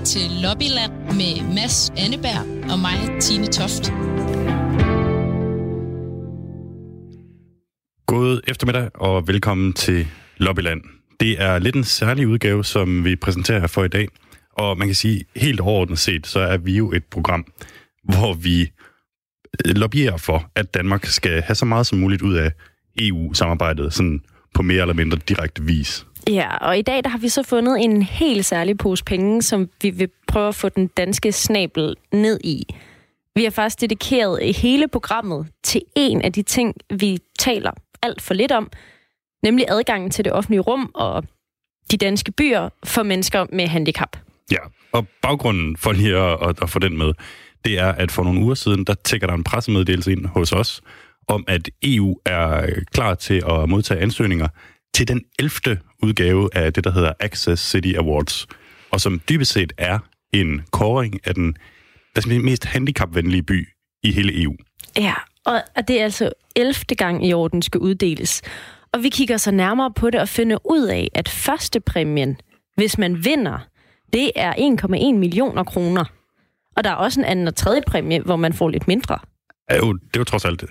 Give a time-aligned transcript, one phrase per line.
[0.00, 3.92] lytter til Lobbyland med Mads Anneberg og mig, Tine Toft.
[8.06, 10.80] God eftermiddag og velkommen til Lobbyland.
[11.20, 14.08] Det er lidt en særlig udgave, som vi præsenterer her for i dag.
[14.52, 17.44] Og man kan sige, helt overordnet set, så er vi jo et program,
[18.04, 18.60] hvor vi
[19.66, 22.52] øh, lobbyerer for, at Danmark skal have så meget som muligt ud af
[22.98, 24.20] EU-samarbejdet, sådan
[24.54, 26.06] på mere eller mindre direkte vis.
[26.28, 29.68] Ja, og i dag der har vi så fundet en helt særlig pose penge, som
[29.82, 32.64] vi vil prøve at få den danske snabel ned i.
[33.34, 37.70] Vi har faktisk dedikeret hele programmet til en af de ting, vi taler
[38.02, 38.70] alt for lidt om,
[39.42, 41.24] nemlig adgangen til det offentlige rum og
[41.90, 44.16] de danske byer for mennesker med handicap.
[44.52, 44.58] Ja,
[44.92, 47.12] og baggrunden for lige at, at, at få den med,
[47.64, 50.80] det er, at for nogle uger siden, der tækker der en pressemeddelelse ind hos os,
[51.28, 54.48] om at EU er klar til at modtage ansøgninger
[54.94, 58.46] til den 11 udgave af det, der hedder Access City Awards,
[58.90, 59.98] og som dybest set er
[60.32, 61.56] en kåring af den
[62.44, 63.68] mest handicapvenlige by
[64.02, 64.56] i hele EU.
[64.96, 65.14] Ja,
[65.76, 66.74] og det er altså 11.
[66.96, 68.42] gang i år, den skal uddeles.
[68.92, 72.36] Og vi kigger så nærmere på det og finder ud af, at første præmien,
[72.76, 73.58] hvis man vinder,
[74.12, 76.04] det er 1,1 millioner kroner.
[76.76, 79.18] Og der er også en anden og tredje præmie, hvor man får lidt mindre.
[79.70, 80.64] Ja, jo, det er jo trods alt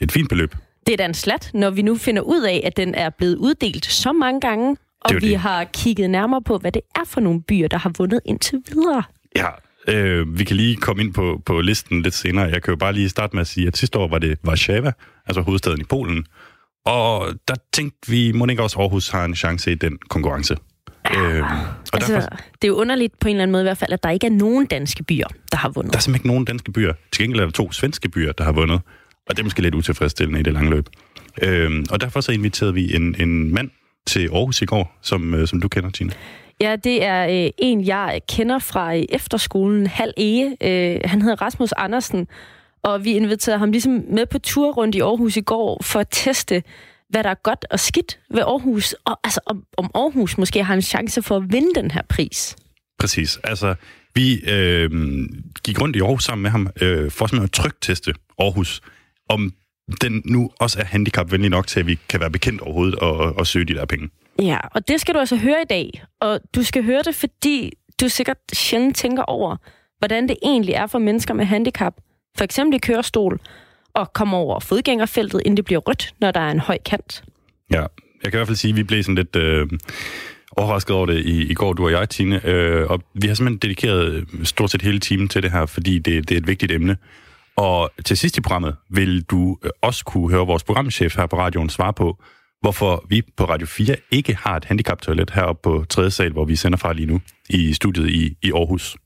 [0.00, 0.54] et fint beløb.
[0.86, 3.36] Det er da en slat, når vi nu finder ud af, at den er blevet
[3.36, 5.38] uddelt så mange gange, og vi det.
[5.38, 9.02] har kigget nærmere på, hvad det er for nogle byer, der har vundet indtil videre.
[9.36, 9.48] Ja,
[9.88, 12.44] øh, vi kan lige komme ind på, på listen lidt senere.
[12.44, 14.92] Jeg kan jo bare lige starte med at sige, at sidste år var det Warszawa,
[15.26, 16.26] altså hovedstaden i Polen.
[16.86, 20.56] Og der tænkte vi, må ikke også Aarhus har en chance i den konkurrence.
[21.16, 21.48] Øh, og
[21.92, 24.02] altså, derfor, det er jo underligt på en eller anden måde i hvert fald, at
[24.02, 25.92] der ikke er nogen danske byer, der har vundet.
[25.92, 26.92] Der er simpelthen ikke nogen danske byer.
[27.12, 28.80] Til gengæld er der to svenske byer, der har vundet.
[29.26, 30.88] Og det er måske lidt utilfredsstillende i det lange løb.
[31.42, 33.70] Øh, og derfor så inviterede vi en, en mand
[34.06, 36.12] til Aarhus i går, som, øh, som du kender, Tina.
[36.60, 40.56] Ja, det er øh, en, jeg kender fra øh, efterskolen Hal Ege.
[40.62, 42.26] Øh, han hedder Rasmus Andersen,
[42.82, 46.08] og vi inviterede ham ligesom med på tur rundt i Aarhus i går for at
[46.10, 46.62] teste,
[47.08, 50.74] hvad der er godt og skidt ved Aarhus, og altså om, om Aarhus måske har
[50.74, 52.56] en chance for at vinde den her pris.
[52.98, 53.38] Præcis.
[53.44, 53.74] Altså,
[54.14, 54.90] vi øh,
[55.64, 58.80] gik rundt i Aarhus sammen med ham øh, for simpelthen at trygteste Aarhus,
[59.28, 59.52] om
[60.00, 63.46] den nu også er handicapvenlig nok til, at vi kan være bekendt overhovedet og, og
[63.46, 64.08] søge de der penge.
[64.42, 66.02] Ja, og det skal du altså høre i dag.
[66.20, 69.56] Og du skal høre det, fordi du sikkert sjældent tænker over,
[69.98, 71.94] hvordan det egentlig er for mennesker med handicap,
[72.36, 73.40] for eksempel i kørestol,
[73.94, 77.24] at komme over fodgængerfeltet, inden det bliver rødt, når der er en høj kant.
[77.70, 77.80] Ja,
[78.22, 79.68] jeg kan i hvert fald sige, at vi blev sådan lidt øh,
[80.56, 82.46] overrasket over det i, i går, du og jeg, Tine.
[82.46, 86.28] Øh, og vi har simpelthen dedikeret stort set hele timen til det her, fordi det,
[86.28, 86.96] det er et vigtigt emne.
[87.56, 91.38] Og til sidst i programmet vil du øh, også kunne høre vores programchef her på
[91.38, 92.22] radioen svare på,
[92.60, 96.56] hvorfor vi på Radio 4 ikke har et handicaptoilet heroppe på tredje sal, hvor vi
[96.56, 97.20] sender fra lige nu,
[97.50, 98.96] i studiet i, i Aarhus.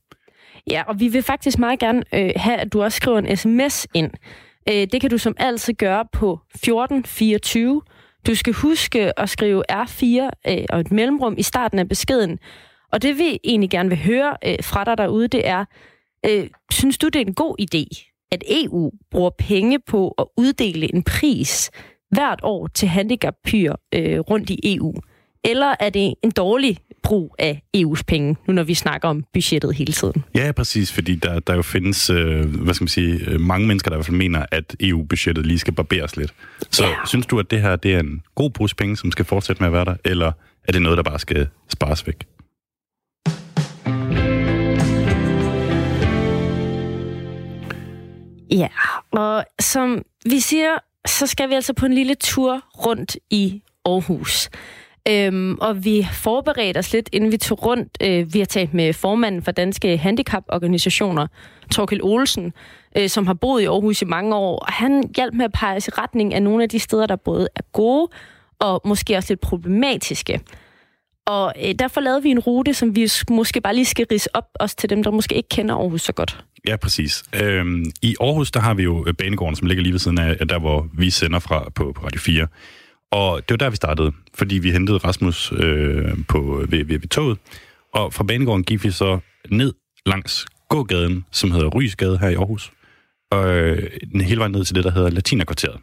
[0.71, 3.87] Ja, og vi vil faktisk meget gerne øh, have, at du også skriver en sms
[3.93, 4.11] ind.
[4.69, 7.81] Øh, det kan du som altid gøre på 1424.
[8.27, 12.39] Du skal huske at skrive R4 øh, og et mellemrum i starten af beskeden.
[12.91, 15.65] Og det vi egentlig gerne vil høre øh, fra dig derude, det er,
[16.25, 20.95] øh, synes du, det er en god idé, at EU bruger penge på at uddele
[20.95, 21.71] en pris
[22.11, 24.93] hvert år til handicapbyer øh, rundt i EU?
[25.43, 29.75] Eller er det en dårlig brug af EU's penge, nu når vi snakker om budgettet
[29.75, 30.23] hele tiden?
[30.35, 33.89] Ja, præcis, fordi der, der jo findes, øh, hvad skal man sige, øh, mange mennesker,
[33.89, 36.33] der i hvert fald mener, at EU-budgettet lige skal barberes lidt.
[36.71, 36.95] Så ja.
[37.07, 39.67] synes du, at det her det er en god pose penge, som skal fortsætte med
[39.67, 40.31] at være der, eller
[40.67, 42.25] er det noget, der bare skal spares væk?
[48.51, 48.67] Ja,
[49.11, 50.77] og som vi siger,
[51.07, 54.49] så skal vi altså på en lille tur rundt i Aarhus.
[55.09, 57.97] Øhm, og vi forberedte os lidt, inden vi tog rundt.
[58.01, 61.27] Øh, vi har talt med formanden for Danske Handicaporganisationer,
[61.71, 62.53] Torkel Olsen,
[62.97, 64.59] øh, som har boet i Aarhus i mange år.
[64.59, 67.15] Og han hjalp med at pege os i retning af nogle af de steder, der
[67.15, 68.07] både er gode
[68.59, 70.41] og måske også lidt problematiske.
[71.29, 74.45] Og øh, derfor lavede vi en rute, som vi måske bare lige skal rise op,
[74.59, 76.43] også til dem, der måske ikke kender Aarhus så godt.
[76.67, 77.23] Ja, præcis.
[77.43, 80.37] Øhm, I Aarhus, der har vi jo øh, Banegården, som ligger lige ved siden af
[80.41, 82.47] øh, der, hvor vi sender fra på, på Radio 4.
[83.11, 86.99] Og det var der, vi startede, fordi vi hentede Rasmus øh, på, øh, ved, ved,
[86.99, 87.37] ved toget.
[87.93, 89.73] Og fra Banegården gik vi så ned
[90.05, 92.71] langs gågaden, som hedder Rysgade her i Aarhus.
[93.31, 93.89] Og øh,
[94.21, 95.79] hele vejen ned til det, der hedder Latinakvarteret.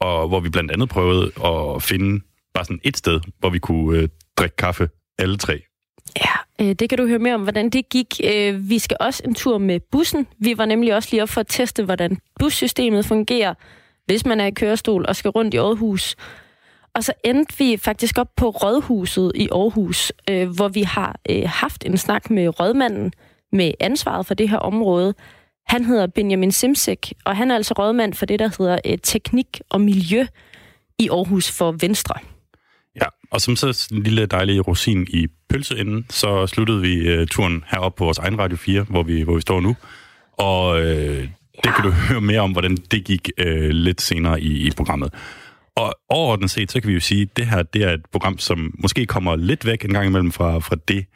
[0.00, 2.20] Og hvor vi blandt andet prøvede at finde
[2.54, 4.88] bare sådan et sted, hvor vi kunne øh, drikke kaffe
[5.18, 5.62] alle tre.
[6.16, 8.20] Ja, øh, det kan du høre mere om, hvordan det gik.
[8.24, 10.26] Øh, vi skal også en tur med bussen.
[10.38, 13.54] Vi var nemlig også lige op for at teste, hvordan bussystemet fungerer,
[14.06, 16.16] hvis man er i kørestol og skal rundt i Aarhus.
[16.94, 21.16] og så endte vi faktisk op på Rådhuset i Aarhus, øh, hvor vi har
[21.46, 23.12] haft en snak med rådmanden
[23.52, 25.14] med ansvaret for det her område.
[25.66, 29.80] Han hedder Benjamin Simsek, og han er altså rådmand for det, der hedder teknik og
[29.80, 30.26] miljø
[30.98, 32.14] i Aarhus for Venstre.
[33.02, 37.64] Ja, og som så en lille dejlig rosin i pølseenden, så sluttede vi øh, turen
[37.70, 39.76] herop på vores egen Radio 4, hvor vi, hvor vi står nu.
[40.32, 41.22] Og øh,
[41.56, 41.72] det ja.
[41.72, 45.14] kan du høre mere om, hvordan det gik øh, lidt senere i, i programmet.
[45.76, 48.38] Og overordnet set, så kan vi jo sige, at det her det er et program,
[48.38, 51.06] som måske kommer lidt væk en gang imellem fra, fra det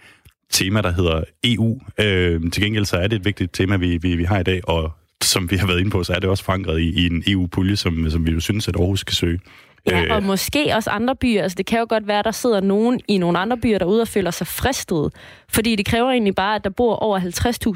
[0.50, 1.80] tema, der hedder EU.
[1.98, 4.68] Øh, til gengæld så er det et vigtigt tema, vi, vi, vi har i dag,
[4.68, 4.92] og
[5.22, 7.76] som vi har været inde på, så er det også forankret i, i en EU-pulje,
[7.76, 9.40] som, som vi jo synes, at Aarhus skal søge.
[9.86, 11.42] Ja, og måske også andre byer.
[11.42, 14.02] Altså, det kan jo godt være, at der sidder nogen i nogle andre byer derude
[14.02, 15.12] og føler sig fristet.
[15.48, 17.20] Fordi det kræver egentlig bare, at der bor over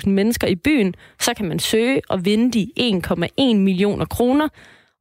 [0.04, 0.94] 50.000 mennesker i byen.
[1.20, 4.48] Så kan man søge og vinde de 1,1 millioner kroner.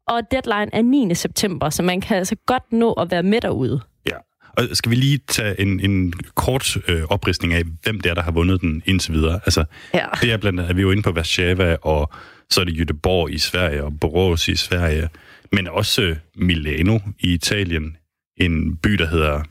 [0.07, 1.15] Og deadline er 9.
[1.15, 3.81] september, så man kan altså godt nå at være med derude.
[4.07, 4.15] Ja,
[4.57, 8.21] og skal vi lige tage en, en kort øh, opristning af, hvem det er, der
[8.21, 9.39] har vundet den indtil videre?
[9.45, 10.05] Altså, ja.
[10.21, 12.11] det er blandt andet, at vi er jo inde på Warszawa, og
[12.49, 15.09] så er det Göteborg i Sverige, og Borås i Sverige,
[15.53, 17.97] men også Milano i Italien,
[18.37, 19.43] en by, der hedder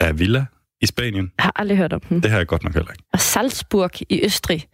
[0.00, 0.46] Avila
[0.80, 1.32] i Spanien.
[1.38, 2.22] Jeg har aldrig hørt om den.
[2.22, 3.04] Det har jeg godt nok heller ikke.
[3.12, 4.68] Og Salzburg i Østrig.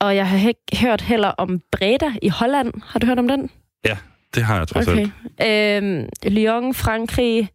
[0.00, 2.72] Og jeg har ikke hørt heller om Breda i Holland.
[2.84, 3.50] Har du hørt om den?
[3.84, 3.96] Ja,
[4.34, 5.08] det har jeg trods okay.
[5.38, 5.84] alt.
[5.84, 7.48] Øhm, Lyon, Frankrig,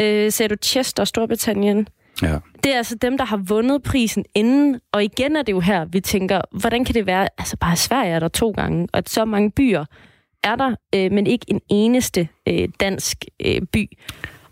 [0.00, 1.88] øh, ser du Chester, Storbritannien.
[2.22, 2.38] Ja.
[2.64, 4.80] Det er altså dem, der har vundet prisen inden.
[4.92, 8.12] Og igen er det jo her, vi tænker, hvordan kan det være, altså bare Sverige
[8.12, 9.84] er der to gange, og så mange byer
[10.46, 13.98] er der, øh, men ikke en eneste øh, dansk øh, by.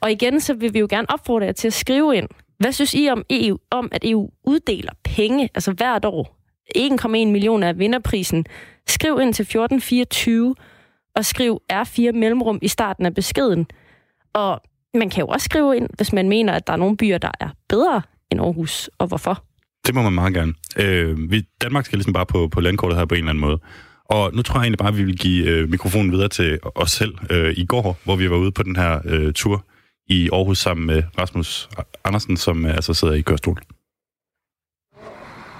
[0.00, 2.28] Og igen, så vil vi jo gerne opfordre jer til at skrive ind.
[2.58, 6.36] Hvad synes I om EU, om at EU uddeler penge, altså hvert år?
[6.78, 8.46] 1,1 millioner af vinderprisen.
[8.86, 10.54] Skriv ind til 1424
[11.16, 13.66] og skriv R4 mellemrum i starten af beskeden.
[14.32, 14.60] Og
[14.94, 17.30] man kan jo også skrive ind, hvis man mener, at der er nogle byer, der
[17.40, 19.44] er bedre end Aarhus, og hvorfor.
[19.86, 20.54] Det må man meget gerne.
[20.76, 23.58] Øh, vi, Danmark skal ligesom bare på, på landkortet her på en eller anden måde.
[24.08, 26.90] Og nu tror jeg egentlig bare, at vi vil give øh, mikrofonen videre til os
[26.90, 29.64] selv øh, i går, hvor vi var ude på den her øh, tur
[30.06, 31.68] i Aarhus sammen med Rasmus
[32.04, 33.58] Andersen, som øh, altså sidder i kørestol.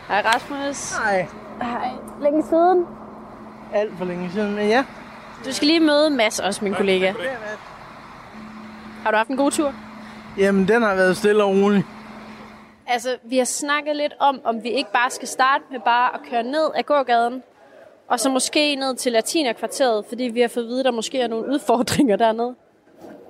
[0.09, 0.93] Hej Rasmus.
[0.93, 1.27] Hej.
[1.63, 1.91] Hej.
[2.23, 2.87] Længe siden?
[3.75, 4.85] Alt for længe siden, men ja.
[5.45, 7.13] Du skal lige møde Mads, også min kollega.
[9.03, 9.75] Har du haft en god tur?
[10.39, 11.85] Jamen, den har været stille og rolig.
[12.87, 16.21] Altså, vi har snakket lidt om, om vi ikke bare skal starte med bare at
[16.31, 17.43] køre ned ad gågaden,
[18.09, 21.21] og så måske ned til Latinakvarteret, fordi vi har fået at vide, at der måske
[21.21, 22.55] er nogle udfordringer dernede.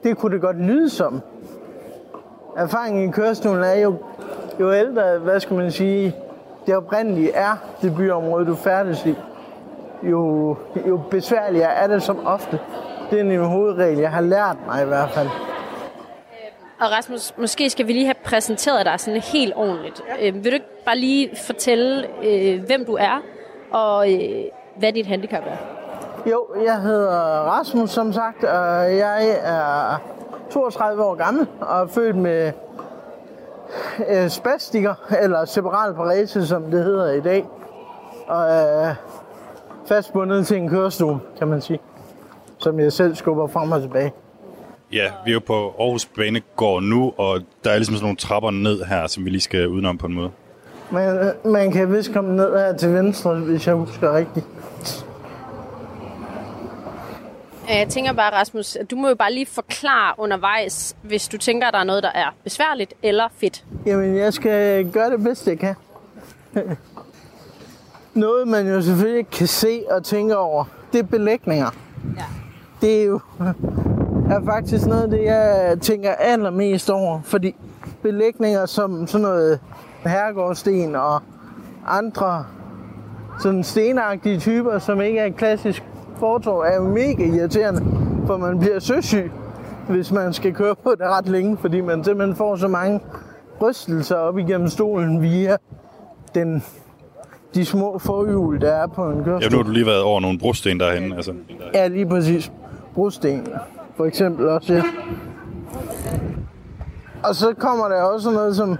[0.03, 1.21] Det kunne det godt lyde som.
[2.57, 3.97] Erfaringen i kørestolen er jo,
[4.61, 6.17] jo ældre, hvad skal man sige,
[6.67, 9.15] det oprindelige er det byområde, du færdes i,
[10.03, 10.57] jo,
[10.89, 12.59] jo besværligere er det som ofte.
[13.11, 15.29] Det er en hovedregel, jeg har lært mig i hvert fald.
[16.81, 20.03] Og Rasmus, måske skal vi lige have præsenteret dig sådan helt ordentligt.
[20.21, 20.29] Ja.
[20.29, 23.23] Øh, vil du ikke bare lige fortælle, øh, hvem du er,
[23.71, 24.45] og øh,
[24.79, 25.57] hvad dit handicap er?
[26.31, 30.03] Jo, jeg hedder Rasmus, som sagt, og jeg er
[30.51, 32.53] 32 år gammel og er født med
[34.09, 37.45] øh, spastiker, eller separat parese, som det hedder i dag.
[38.27, 38.95] Og er
[39.87, 41.79] fastbundet til en kørestol, kan man sige,
[42.59, 44.13] som jeg selv skubber frem og tilbage.
[44.93, 48.51] Ja, vi er jo på Aarhus Banegård nu, og der er ligesom sådan nogle trapper
[48.51, 50.31] ned her, som vi lige skal udenom på en måde.
[50.91, 54.47] Man, man kan vist komme ned her til venstre, hvis jeg husker rigtigt.
[57.69, 61.75] Jeg tænker bare, Rasmus, du må jo bare lige forklare undervejs, hvis du tænker, at
[61.75, 63.65] der er noget, der er besværligt eller fedt.
[63.87, 65.75] Jamen, jeg skal gøre det bedste, jeg kan.
[68.15, 71.71] Noget, man jo selvfølgelig kan se og tænke over, det er belægninger.
[72.17, 72.25] Ja.
[72.81, 73.21] Det er jo
[74.31, 77.21] er faktisk noget det, jeg tænker allermest over.
[77.23, 77.55] Fordi
[78.03, 79.61] belægninger som sådan noget
[80.07, 81.23] herregårdsten og
[81.87, 82.45] andre
[83.41, 85.83] sådan stenagtige typer, som ikke er klassisk
[86.19, 87.83] fortov, er jo mega irriterende,
[88.27, 89.33] for man bliver søsyg,
[89.89, 93.01] hvis man skal køre på det ret længe, fordi man simpelthen får så mange
[93.63, 95.57] rystelser op igennem stolen via
[96.35, 96.65] den,
[97.55, 99.43] de små forhjul, der er på en kørestol.
[99.43, 101.13] Ja, nu har du lige været over nogle brosten derhen.
[101.13, 101.33] Altså.
[101.75, 102.53] Ja, lige præcis.
[102.95, 103.47] Brosten,
[103.97, 104.83] for eksempel også, ja.
[107.23, 108.77] Og så kommer der også noget som...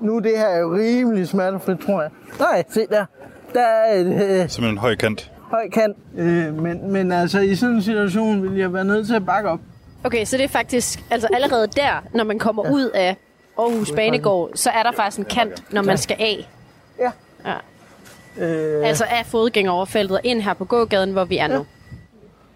[0.00, 2.10] Nu er det her jo rimelig smertefrit, tror jeg.
[2.40, 3.04] Nej, se der.
[3.54, 4.06] Der er et...
[4.06, 4.12] Øh,
[4.48, 5.32] Simpelthen en høj kant.
[5.50, 5.96] høj kant.
[6.16, 9.50] Øh, men, men altså, i sådan en situation vil jeg være nødt til at bakke
[9.50, 9.60] op.
[10.04, 12.72] Okay, så det er faktisk altså allerede der, når man kommer ja.
[12.72, 13.16] ud af
[13.58, 16.48] Aarhus Banegård, så er der faktisk en kant, når man skal af.
[17.00, 17.10] Ja.
[17.46, 17.54] Ja.
[18.46, 21.66] Øh, Altså af fodgængeroverfeltet og ind her på gågaden, hvor vi er nu.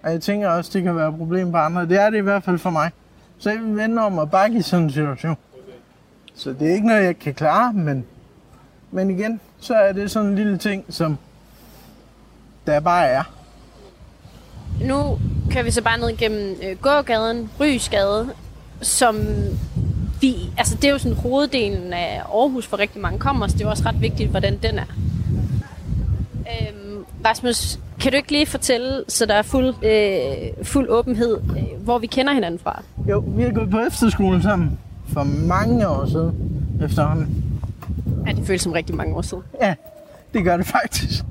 [0.03, 1.87] Og jeg tænker også, det kan være et problem for andre.
[1.87, 2.91] Det er det i hvert fald for mig.
[3.39, 5.37] Så jeg vil vende om og bakke i sådan en situation.
[6.35, 8.05] Så det er ikke noget, jeg kan klare, men,
[8.91, 11.19] men igen, så er det sådan en lille ting, som
[12.67, 13.23] der bare er.
[14.81, 15.19] Nu
[15.51, 18.29] kører vi så bare ned gennem øh, gågaden, Rysgade,
[18.81, 19.17] som
[20.21, 23.61] vi, altså det er jo sådan hoveddelen af Aarhus, for rigtig mange kommer, så det
[23.61, 24.87] er jo også ret vigtigt, hvordan den er.
[26.37, 31.85] Øhm, Rasmus, kan du ikke lige fortælle, så der er fuld, øh, fuld åbenhed, øh,
[31.85, 32.83] hvor vi kender hinanden fra?
[33.09, 34.79] Jo, vi har gået på efterskole sammen
[35.13, 36.33] for mange år siden
[36.85, 37.45] efterhånden.
[38.27, 39.43] Ja, det føles som rigtig mange år siden.
[39.61, 39.75] Ja,
[40.35, 41.25] det gør det faktisk.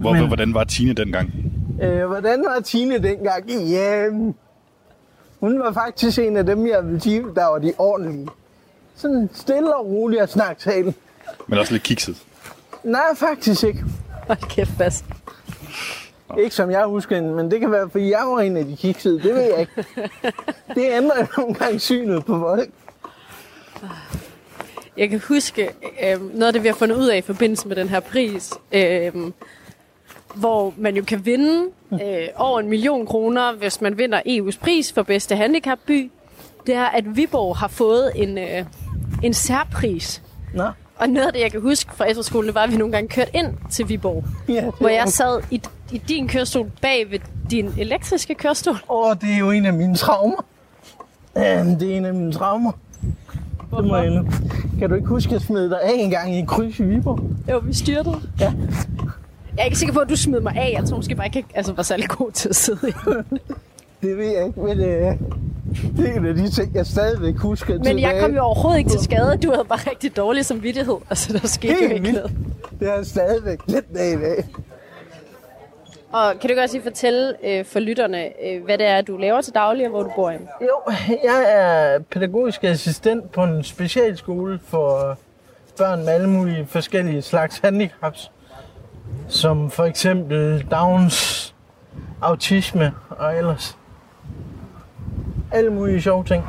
[0.00, 1.30] Hvor, Men- Hvordan var Tine dengang?
[1.82, 3.50] Øh, hvordan var Tine dengang?
[3.50, 4.08] Ja,
[5.40, 8.28] hun var faktisk en af dem, jeg ville sige, der var de ordentlige.
[8.96, 10.94] Sådan stille og rolig at snakke talen.
[11.46, 12.16] Men også lidt kikset.
[12.84, 13.84] Nej, faktisk ikke.
[14.26, 15.04] Hold kæft, Bas.
[16.38, 18.76] Ikke som jeg husker hende, men det kan være, fordi jeg var en af de
[18.76, 19.14] kiksede.
[19.22, 19.72] Det ved jeg ikke.
[20.74, 22.68] Det ændrer jo nogle gange synet på folk.
[24.96, 25.68] Jeg kan huske
[26.02, 28.52] øh, noget af det, vi har fundet ud af i forbindelse med den her pris,
[28.72, 29.12] øh,
[30.34, 34.92] hvor man jo kan vinde øh, over en million kroner, hvis man vinder EU's pris
[34.92, 36.10] for bedste handicapby.
[36.66, 38.64] Det er, at Viborg har fået en, øh,
[39.22, 40.22] en særpris.
[40.54, 42.92] Nå, Og noget af det, jeg kan huske fra efterskolen, det var, at vi nogle
[42.92, 45.60] gange kørte ind til Viborg, ja, hvor jeg sad i,
[45.92, 47.18] i din kørestol bag ved
[47.50, 48.76] din elektriske kørestol.
[48.90, 50.44] Åh, det er jo en af mine traumer.
[51.38, 52.72] Øhm, det er en af mine traumer.
[53.76, 54.24] Det må jeg.
[54.78, 56.82] Kan du ikke huske, at jeg smed dig af en gang i en kryds i
[56.82, 57.20] Viborg?
[57.50, 58.16] Jo, vi styrtede.
[58.40, 58.52] Ja.
[59.56, 60.74] Jeg er ikke sikker på, at du smed mig af.
[60.78, 62.92] Jeg tror måske bare ikke, altså, var særlig god til at sidde i.
[64.02, 65.12] Det ved jeg ikke, men øh,
[65.96, 67.78] det er en af de ting, jeg stadigvæk husker.
[67.84, 69.38] Men jeg kom jo overhovedet ikke til skade.
[69.42, 70.94] Du havde bare rigtig dårlig samvittighed.
[71.10, 72.16] Altså, der skete jo Helt ikke vildt.
[72.16, 72.32] noget.
[72.80, 74.44] Det er jeg stadigvæk lidt dag i dag.
[76.14, 79.40] Og kan du godt lige fortælle øh, for lytterne, øh, hvad det er, du laver
[79.40, 80.46] til daglig, og hvor du bor henne?
[80.60, 80.92] Jo,
[81.24, 85.18] jeg er pædagogisk assistent på en specialskole for
[85.78, 88.30] børn med alle mulige forskellige slags handicaps.
[89.28, 91.54] Som for eksempel Downs,
[92.22, 93.78] autisme og ellers
[95.52, 96.44] alle mulige sjove ting.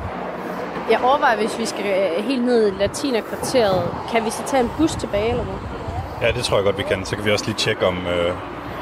[0.90, 3.82] Jeg overvejer, hvis vi skal øh, helt ned i Latina-kvarteret,
[4.12, 6.28] kan vi så tage en bus tilbage, eller hvad?
[6.28, 7.04] Ja, det tror jeg godt, vi kan.
[7.04, 8.06] Så kan vi også lige tjekke om...
[8.06, 8.32] Øh,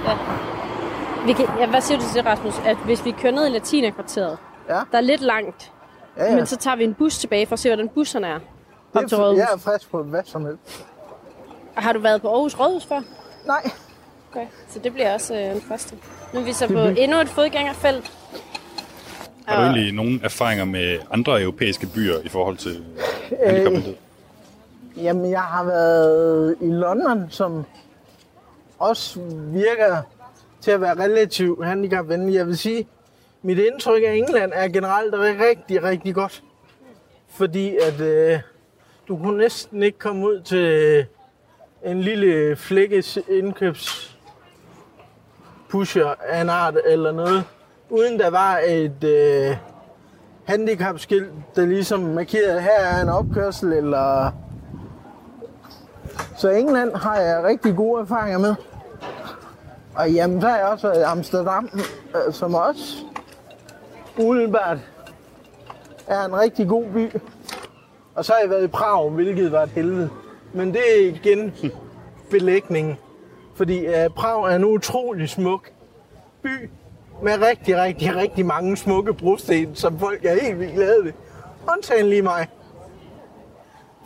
[0.04, 0.53] Ja.
[1.26, 2.54] Vi kan, ja, hvad siger du til det, Rasmus?
[2.66, 4.38] At hvis vi kører ned i Latina-kvarteret,
[4.68, 5.72] Ja, der er lidt langt,
[6.16, 6.36] ja, ja.
[6.36, 8.38] men så tager vi en bus tilbage for at se, hvordan busserne er.
[8.94, 9.38] Op Det til er, Rådhus.
[9.38, 10.84] jeg er frisk på hvad som helst.
[11.74, 13.00] Har du været på Aarhus Rådhus før?
[13.46, 13.70] Nej,
[14.32, 14.46] Okay.
[14.68, 15.96] Så det bliver også øh, en første.
[16.32, 18.12] Nu er vi så på endnu et fodgængerfelt.
[19.46, 22.84] har du Og- egentlig nogle erfaringer med andre europæiske byer i forhold til
[23.46, 23.94] handicapmyndighed?
[24.96, 27.64] Jamen, jeg har været i London, som
[28.78, 29.20] også
[29.52, 30.02] virker
[30.64, 32.34] til at være relativt handicapvenlig.
[32.34, 32.88] Jeg vil sige,
[33.42, 36.42] mit indtryk af England er generelt rigtig, rigtig godt.
[37.28, 38.40] Fordi at øh,
[39.08, 41.06] du kunne næsten ikke komme ud til
[41.84, 44.18] en lille flækkes indkøbs
[45.68, 47.44] pusher af en art eller noget,
[47.90, 49.56] uden der var et øh,
[50.44, 54.30] handicapskilt, der ligesom markerede, her er en opkørsel, eller
[56.36, 58.54] så England har jeg rigtig gode erfaringer med.
[59.96, 61.70] Og jamen, så har jeg også været i Amsterdam,
[62.14, 62.96] øh, som også
[64.18, 64.78] umiddelbart
[66.06, 67.20] er en rigtig god by.
[68.14, 70.10] Og så har jeg været i Prag, hvilket var et helvede.
[70.52, 71.54] Men det er igen
[72.30, 72.96] belægningen.
[73.54, 75.70] Fordi uh, Prag er en utrolig smuk
[76.42, 76.70] by
[77.22, 81.12] med rigtig, rigtig, rigtig mange smukke brosten, som folk er helt vildt glade ved.
[81.72, 82.46] Undtagen lige mig.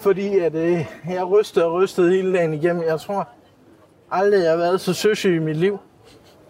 [0.01, 2.83] Fordi at, øh, jeg rystede og rystede hele dagen igennem.
[2.83, 3.29] Jeg tror
[4.11, 5.79] aldrig, jeg har været så søsyg i mit liv.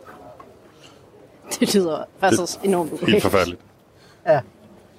[1.61, 3.23] Det lyder faktisk enormt Helt ubehageligt.
[3.23, 3.61] forfærdeligt.
[4.27, 4.41] Ja,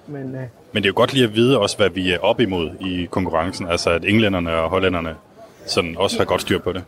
[0.06, 2.40] men øh, Men det er jo godt lige at vide også, hvad vi er op
[2.40, 3.66] imod i konkurrencen.
[3.68, 5.16] Altså at englænderne og hollænderne
[5.66, 6.84] sådan også har godt styr på det.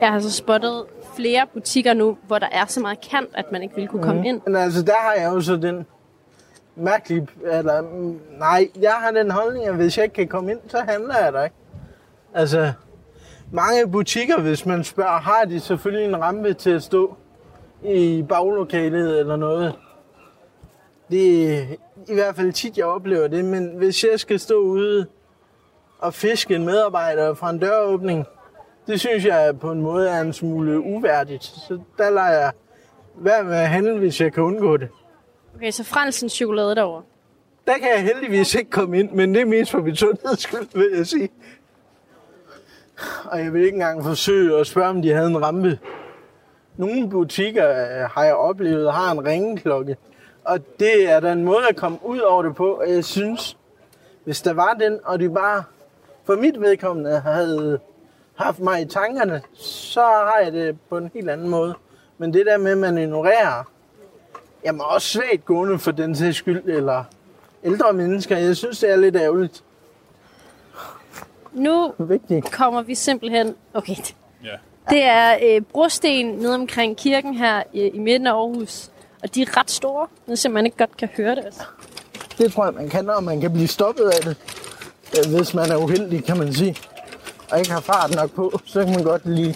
[0.00, 0.84] Jeg har så spottet
[1.16, 4.28] flere butikker nu, hvor der er så meget kant, at man ikke ville kunne komme
[4.28, 4.40] ind.
[4.46, 5.86] Men altså, der har jeg jo så den
[6.76, 7.26] mærkelige...
[7.52, 10.78] Eller, mm, nej, jeg har den holdning, at hvis jeg ikke kan komme ind, så
[10.88, 11.56] handler jeg der ikke.
[12.34, 12.72] Altså,
[13.52, 17.16] mange butikker, hvis man spørger, har de selvfølgelig en rampe til at stå
[17.84, 19.74] i baglokalet eller noget.
[21.10, 21.62] Det er
[22.08, 25.06] i hvert fald tit, jeg oplever det, men hvis jeg skal stå ude
[25.98, 28.24] og fiske en medarbejder fra en døråbning,
[28.86, 31.44] det synes jeg på en måde er en smule uværdigt.
[31.44, 32.52] Så der lader jeg
[33.16, 34.88] være med at handle, hvis jeg kan undgå det.
[35.56, 37.02] Okay, så Fransens chokolade derovre.
[37.66, 40.68] Der kan jeg heldigvis ikke komme ind, men det er mest for mit sundheds skyld,
[40.74, 41.28] vil jeg sige.
[43.24, 45.78] Og jeg vil ikke engang forsøge at spørge, om de havde en rampe.
[46.76, 49.96] nogle butikker, øh, har jeg oplevet, har en ringeklokke.
[50.44, 52.72] Og det er der en måde at komme ud over det på.
[52.72, 53.56] Og jeg synes,
[54.24, 55.62] hvis der var den, og de bare
[56.24, 57.80] for mit vedkommende havde
[58.34, 61.74] haft mig i tankerne, så har jeg det på en helt anden måde.
[62.18, 63.64] Men det der med, at man ignorerer,
[64.64, 67.04] jamen også svagt gående for den sags skyld, eller
[67.64, 69.64] ældre mennesker, jeg synes, det er lidt ærgerligt.
[71.52, 72.50] Nu Vigtigt.
[72.52, 73.54] kommer vi simpelthen...
[73.74, 73.94] Okay,
[74.44, 74.50] Ja.
[74.90, 78.90] det er øh, brosten nede omkring kirken her i, i midten af Aarhus.
[79.22, 81.44] Og de er ret store, så man ikke godt kan høre det.
[81.44, 81.62] Altså.
[82.38, 84.36] Det tror jeg, man kan, og man kan blive stoppet af det,
[85.18, 86.76] øh, hvis man er uheldig, kan man sige.
[87.52, 89.54] Og ikke har fart nok på, så kan man godt lige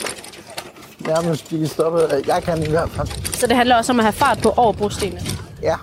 [1.06, 2.26] nærmest blive stoppet af.
[2.26, 3.08] Jeg kan i hvert fald.
[3.34, 5.20] Så det handler også om at have fart på over brostenene.
[5.62, 5.76] Ja.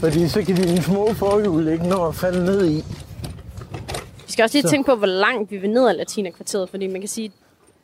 [0.00, 2.84] Fordi så kan de små forhjul ikke nå at falde ned i.
[4.36, 4.68] Skal også lige Så.
[4.70, 7.32] tænke på, hvor langt vi vil ned ad Latina-kvarteret, fordi man kan sige...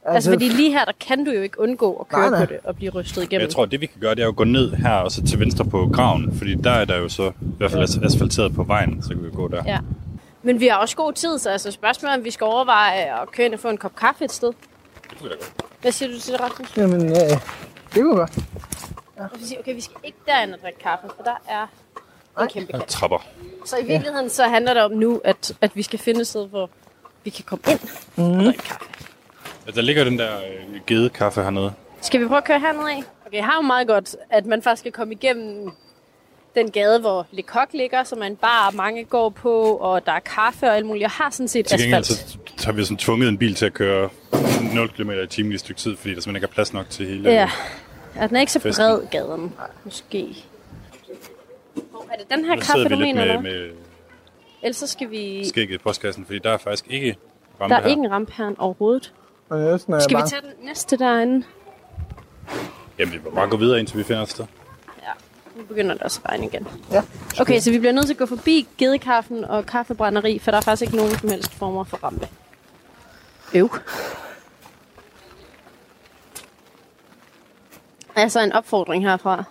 [0.05, 2.47] Altså, fordi lige her, der kan du jo ikke undgå at køre Nej, nej.
[2.47, 3.41] på det og blive rystet igennem.
[3.47, 5.23] jeg tror, det vi kan gøre, det er jo at gå ned her og så
[5.27, 6.39] til venstre på graven.
[6.39, 9.25] Fordi der er der jo så i hvert fald as- asfalteret på vejen, så kan
[9.25, 9.63] vi gå der.
[9.67, 9.79] Ja.
[10.43, 13.31] Men vi har også god tid, så altså spørgsmålet er, om vi skal overveje at
[13.33, 14.49] køre ind og få en kop kaffe et sted.
[14.49, 15.53] Det kunne da godt.
[15.83, 16.77] Hvad siger du til det, Rasmus?
[16.77, 17.17] Jamen, øh,
[17.95, 18.39] det kunne godt.
[19.17, 21.67] Og vi siger, okay, vi skal ikke derind og drikke kaffe, for der er
[22.41, 22.87] en kæmpe kat.
[22.87, 23.19] trapper.
[23.67, 26.49] Så i virkeligheden så handler det om nu, at, at vi skal finde et sted,
[26.49, 26.71] hvor
[27.25, 27.81] vi kan komme ind
[28.17, 28.39] Mhm.
[28.39, 28.87] og drikke kaffe.
[29.67, 31.73] Altså, Der ligger den der øh, gedekaffe hernede.
[32.01, 33.03] Skal vi prøve at køre hernede af?
[33.27, 35.71] Okay, jeg har jo meget godt, at man faktisk skal komme igennem
[36.55, 40.13] den gade, hvor Le Coq ligger, som er en bar, mange går på, og der
[40.13, 41.03] er kaffe og alt muligt.
[41.03, 42.39] Jeg har sådan set Til gengæld asfalt.
[42.61, 44.09] så har vi sådan tvunget en bil til at køre
[44.75, 46.91] 0 km i timen i et stykke tid, fordi der simpelthen ikke er plads nok
[46.91, 47.31] til hele...
[47.31, 47.51] Ja.
[48.17, 48.85] ja, den er ikke så Festen.
[48.85, 49.53] bred, gaden.
[49.85, 50.45] Måske.
[52.13, 53.41] Er det den her Der sidder kaffe, du mener, med, eller?
[53.41, 53.71] med
[54.63, 55.49] Ellers så skal vi...
[55.49, 57.07] skægget i postkassen, fordi der er faktisk ikke
[57.59, 57.89] Der rampe er her.
[57.89, 59.13] ikke en rampe her overhovedet.
[59.49, 60.29] Og er jeg Skal vi bange.
[60.29, 61.47] tage den næste derinde?
[62.99, 64.45] Jamen, vi må bare gå videre, indtil vi finder et sted.
[65.03, 65.09] Ja,
[65.57, 66.69] nu begynder det også at regne igen.
[66.93, 67.03] Ja.
[67.41, 70.63] Okay, så vi bliver nødt til at gå forbi gedekaffen og kaffebrænderi, for der er
[70.63, 72.29] faktisk ikke nogen som helst former for rampe.
[73.55, 73.71] Øv.
[78.17, 79.45] Altså en opfordring herfra.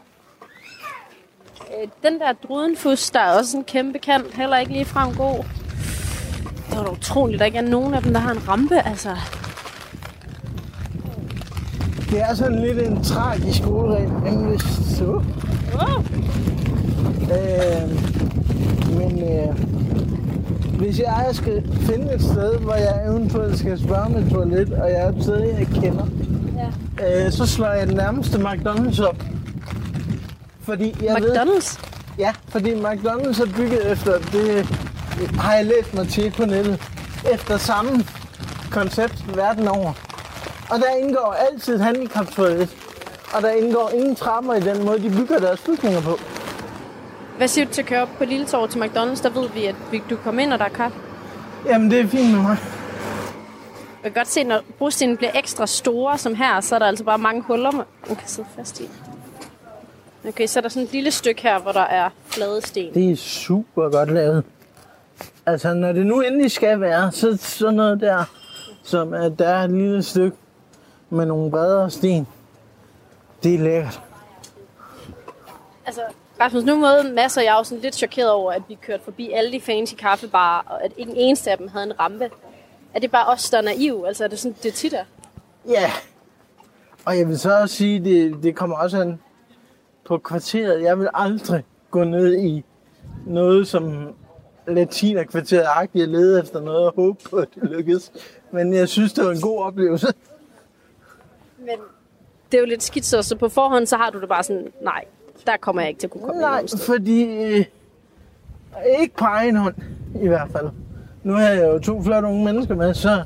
[1.82, 5.44] Øh, Den der drudenfus, der er også en kæmpe kant, heller ikke lige frem god.
[6.70, 8.76] Det var da utroligt, at der ikke er nogen af dem, der har en rampe,
[8.86, 9.10] altså.
[12.10, 14.62] Det er sådan lidt en tragisk udregning, hvis
[14.98, 15.06] så.
[15.74, 16.04] Wow.
[17.22, 17.90] Øh,
[18.98, 19.56] men øh,
[20.78, 25.00] hvis jeg skal finde et sted, hvor jeg eventuelt skal spørge med toilet, og jeg
[25.02, 26.06] er et sted, jeg kender,
[27.00, 27.26] Ja.
[27.26, 29.24] øh, så slår jeg den nærmeste McDonald's op.
[30.64, 31.80] Fordi jeg ved, McDonald's?
[32.18, 34.66] ja, fordi McDonald's er bygget efter, det
[35.40, 36.82] har jeg læst mig til på nettet,
[37.34, 38.06] efter samme
[38.72, 39.94] koncept verden over.
[40.70, 42.70] Og der indgår altid et handicaptoilet.
[43.34, 46.20] Og der indgår ingen trapper i den måde, de bygger deres bygninger på.
[47.38, 49.24] Hvad siger du til at køre op på Lille Torv til McDonald's?
[49.24, 49.76] Der ved vi, at
[50.10, 50.98] du kommer ind, og der er kaffe.
[51.66, 52.58] Jamen, det er fint med mig.
[54.04, 57.04] Jeg kan godt se, når brostenene bliver ekstra store, som her, så er der altså
[57.04, 58.90] bare mange huller, man kan sidde fast i.
[60.28, 62.94] Okay, så er der sådan et lille stykke her, hvor der er flade sten.
[62.94, 64.44] Det er super godt lavet.
[65.46, 68.24] Altså, når det nu endelig skal være, så sådan noget der,
[68.84, 70.38] som at der er et lille stykke
[71.10, 72.28] med nogle bredere sten.
[73.44, 74.02] Det er lækkert.
[75.86, 76.02] Altså,
[76.40, 79.32] Rasmus, nu måde Mads og jeg er sådan lidt chokeret over, at vi kørte forbi
[79.32, 82.30] alle de fancy kaffebarer, og at ikke en eneste af dem havde en rampe.
[82.94, 84.08] Er det bare os, der er naive?
[84.08, 85.06] Altså, er det sådan, det tit er?
[85.68, 85.92] Ja.
[87.06, 89.20] Og jeg vil så også sige, det, det kommer også an
[90.12, 90.82] på kvarteret.
[90.82, 92.66] Jeg vil aldrig gå ned i
[93.26, 94.14] noget, som
[94.68, 98.12] latina-kvarteret-agtigt og lede efter noget og håbe på, at det lykkes.
[98.52, 100.08] Men jeg synes, det var en god oplevelse.
[101.58, 101.78] Men
[102.52, 105.06] det er jo lidt skidt, så, på forhånd, så har du det bare sådan, nej,
[105.46, 107.24] der kommer jeg ikke til at kunne komme Nej, fordi...
[107.24, 107.66] Øh,
[109.00, 109.76] ikke på egen hånd,
[110.22, 110.70] i hvert fald.
[111.24, 113.24] Nu har jeg jo to flotte unge mennesker med, så,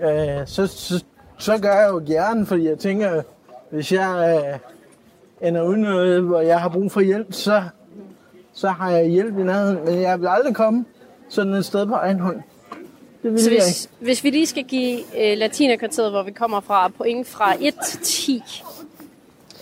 [0.00, 1.04] øh, så, så,
[1.38, 3.22] så gør jeg jo gerne, fordi jeg tænker,
[3.70, 4.58] hvis jeg øh,
[5.42, 7.62] ender uden noget, hvor jeg har brug for hjælp, så,
[8.52, 9.84] så har jeg hjælp i nærheden.
[9.84, 10.84] Men jeg vil aldrig komme
[11.28, 12.36] sådan et sted på egen hånd.
[13.22, 13.64] Det vil Så jeg ikke.
[13.66, 17.74] hvis, hvis vi lige skal give øh, Latina-kvarteret, hvor vi kommer fra, point fra 1
[17.86, 18.42] til 10,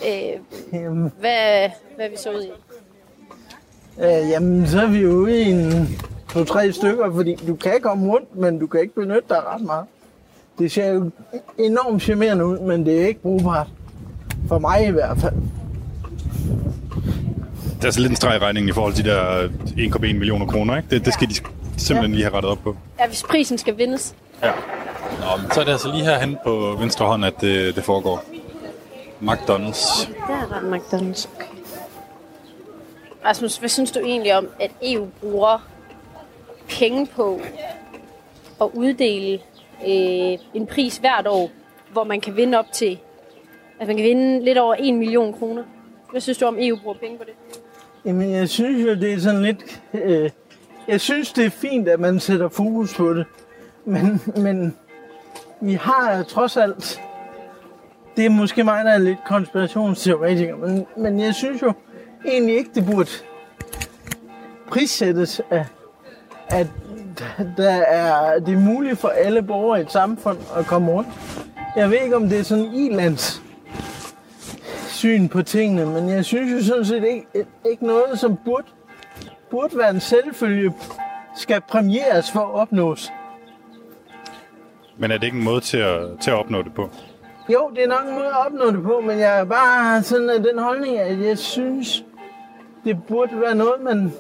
[0.07, 0.41] øh,
[0.73, 2.51] Jamen, hvad, hvad er vi så ude i?
[3.99, 5.89] øh, jamen, så er vi ude i en
[6.33, 9.85] to-tre stykker, fordi du kan komme rundt, men du kan ikke benytte dig ret meget.
[10.59, 11.11] Det ser jo
[11.59, 13.67] enormt charmerende ud, men det er ikke brugbart.
[14.49, 15.35] For mig i hvert fald.
[17.77, 20.47] Det er altså lidt en streg i regningen i forhold til de der 1,1 millioner
[20.47, 20.89] kroner, ikke?
[20.91, 21.35] Det, det skal de
[21.77, 22.77] simpelthen lige have rettet op på.
[23.01, 24.15] Ja, hvis prisen skal vindes.
[24.43, 24.53] Ja.
[25.21, 28.25] Nå, men så er det altså lige herhen på venstre hånd, at det, det foregår.
[29.23, 30.09] McDonald's.
[30.29, 31.29] Der er der McDonald's.
[31.37, 31.47] Okay.
[33.25, 35.67] Rasmus, hvad synes du egentlig om, at EU bruger
[36.69, 37.41] penge på
[38.61, 39.41] at uddele
[39.87, 41.51] øh, en pris hvert år,
[41.93, 42.99] hvor man kan vinde op til,
[43.81, 45.63] at man kan vinde lidt over 1 million kroner?
[46.17, 47.35] Hvad synes du om, EU bruger penge på det?
[48.05, 49.83] Jamen, jeg synes jo, det er sådan lidt...
[49.95, 50.31] Øh,
[50.89, 53.27] jeg synes, det er fint, at man sætter fokus på det.
[53.85, 54.77] Men, men
[55.61, 57.01] vi har trods alt...
[58.17, 61.73] Det er måske mig, der er lidt konspirationsteoretiker, men, men jeg synes jo
[62.27, 63.11] egentlig ikke, det burde
[64.69, 65.65] prissættes af,
[66.49, 66.67] at
[67.57, 71.09] der er, det er muligt for alle borgere i et samfund at komme rundt.
[71.77, 73.46] Jeg ved ikke, om det er sådan i-lands
[75.07, 77.27] syn på tingene, men jeg synes jo sådan set ikke,
[77.71, 78.67] ikke noget, som burde,
[79.51, 80.73] burde være en selvfølge,
[81.37, 83.13] skal premieres for at opnås.
[84.97, 86.91] Men er det ikke en måde til at, til at opnå det på?
[87.53, 90.31] Jo, det er nok en måde at opnå det på, men jeg er bare sådan
[90.31, 92.05] af den holdning, at jeg synes,
[92.85, 94.13] det burde være noget, man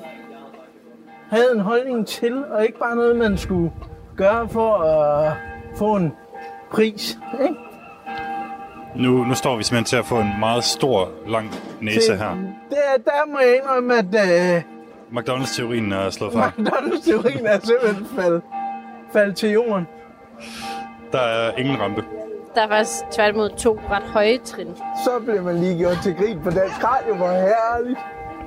[1.30, 3.72] havde en holdning til, og ikke bare noget, man skulle
[4.16, 5.32] gøre for at
[5.78, 6.12] få en
[6.70, 7.18] pris.
[7.42, 7.65] Ikke?
[8.98, 12.28] Nu, nu står vi simpelthen til at få en meget stor, lang næse her.
[12.70, 14.62] Der, der må jeg indrømme, at uh,
[15.18, 16.48] McDonald's-teorien er slået fra.
[16.58, 18.42] McDonald's-teorien er simpelthen faldet,
[19.12, 19.86] faldet til jorden.
[21.12, 22.04] Der er ingen rampe.
[22.54, 24.66] Der er faktisk tværtimod to ret høje trin.
[25.04, 27.98] Så bliver man lige gjort til grin på dansk radio, hvor herligt.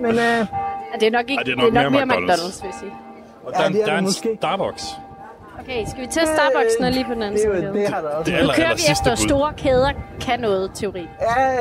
[0.01, 0.47] Men uh,
[0.93, 2.31] Ja, det er nok, ikke, Ej, det er det nok er nok mere mere, McDonald's.
[2.31, 2.91] McDonald's, vil jeg sige.
[3.45, 4.35] Og Ja, der, det er der er det en måske.
[4.38, 4.83] Starbucks.
[5.69, 7.67] Okay, skal vi tage Starbucks er lige på den anden det, er side?
[7.67, 8.32] jo- det har der også.
[8.32, 9.27] Det er Nu aller, kører aller vi sidste efter bud.
[9.29, 9.89] store kæder
[10.21, 11.08] kan noget teori.
[11.21, 11.58] Ja,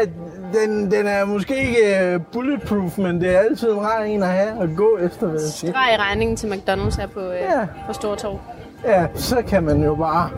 [0.60, 4.28] den, den er måske ikke uh, bulletproof, men det er altid en rar en at
[4.28, 5.72] have at gå efter, vil jeg sige.
[5.72, 7.66] Drej regningen til McDonald's her på, øh, Ja.
[7.86, 8.40] på Stortorv.
[8.84, 10.30] Ja, så kan man jo bare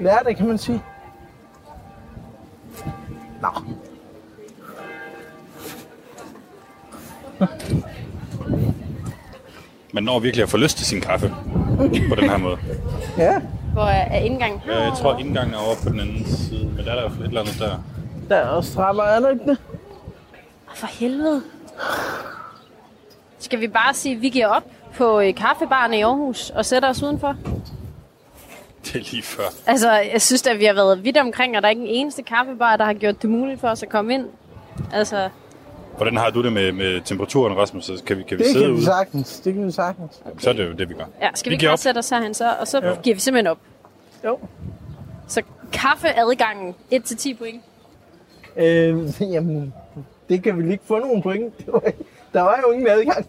[0.00, 0.82] lære det, kan man sige.
[3.42, 3.48] Nå.
[9.92, 11.34] Man når virkelig at få lyst til sin kaffe
[12.08, 12.56] på den her måde.
[13.18, 13.40] Ja,
[13.72, 16.90] Hvor er, indgangen Øh, Jeg tror, indgangen er over på den anden side, men der
[16.92, 17.78] er der jo et eller andet der.
[18.28, 19.58] der er også trapper, er der ikke det?
[20.74, 21.42] For helvede.
[23.38, 24.64] Skal vi bare sige, at vi giver op
[24.96, 27.36] på øh, kaffebaren i Aarhus og sætter os udenfor?
[28.84, 29.42] Det er lige før.
[29.66, 32.22] Altså, jeg synes at vi har været vidt omkring, og der er ikke en eneste
[32.22, 34.26] kaffebar, der har gjort det muligt for os at komme ind.
[34.92, 35.28] Altså,
[35.98, 37.84] Hvordan har du det med, med temperaturen, Rasmus?
[37.84, 38.84] Så Kan vi, kan vi Det sidde kan vi ude?
[38.84, 39.40] sagtens.
[39.40, 40.22] Det kan vi sagtens.
[40.38, 41.04] Så er det jo det, vi gør.
[41.22, 41.78] ja, skal vi, Vi ikke giver bare op.
[41.78, 42.54] sætte os herhen så?
[42.60, 42.94] Og så ja.
[43.02, 43.58] giver vi simpelthen op.
[44.24, 44.38] Jo.
[45.28, 47.62] Så kaffeadgangen 1-10 point.
[48.56, 48.98] Øh,
[49.34, 49.74] jamen,
[50.28, 51.58] det kan vi lige ikke få nogen point.
[51.66, 51.82] Det var,
[52.32, 53.26] der var jo ingen adgang.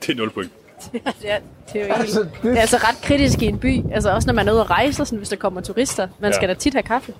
[0.00, 0.50] Det er 0 point.
[1.24, 1.38] er,
[1.72, 2.56] det, er jo Altså, altså, det- det...
[2.56, 3.82] er altså ret kritisk i en by.
[3.92, 6.08] Altså også når man er ude at rejse, sådan, hvis der kommer turister.
[6.18, 6.36] Man Ja.
[6.36, 7.14] skal da tit have kaffe.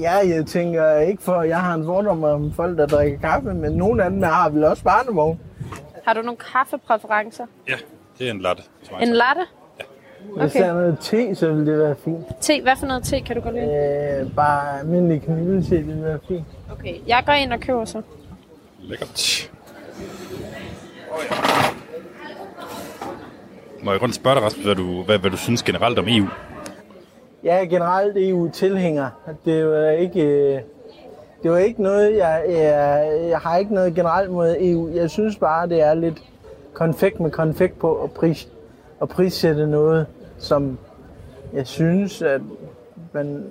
[0.00, 3.72] Ja, jeg tænker ikke for, jeg har en fordom om folk, der drikker kaffe, men
[3.72, 5.40] nogle af dem har vel også barnevogn.
[6.06, 7.44] Har du nogle kaffepræferencer?
[7.68, 7.74] Ja,
[8.18, 8.62] det er en latte.
[9.02, 9.40] En latte?
[10.36, 10.60] Hvis Okay.
[10.64, 12.26] der er noget te, så vil det være fint.
[12.40, 14.20] Te, hvad for noget te kan du godt lide?
[14.24, 16.44] Øh, bare almindelig kamillete vil være fint.
[16.72, 18.02] Okay, jeg går ind og køber så.
[18.80, 19.50] Lækkert.
[23.82, 26.26] Må jeg rundt spørge dig, Rasmus, hvad du, hvad, hvad du synes generelt om EU?
[27.48, 29.08] Jeg er generelt EU-tilhænger.
[29.44, 30.60] Det var ikke, øh,
[31.42, 34.88] det var ikke noget, jeg, jeg, jeg har ikke noget generelt mod EU.
[34.94, 36.22] Jeg synes bare, det er lidt
[36.72, 38.48] konfekt med konfekt på at, pris,
[39.02, 40.06] at prissætte noget,
[40.38, 40.78] som
[41.52, 42.40] jeg synes, at
[43.12, 43.44] man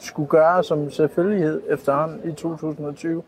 [0.00, 3.22] skulle gøre som selvfølgelighed efterhånden i 2020.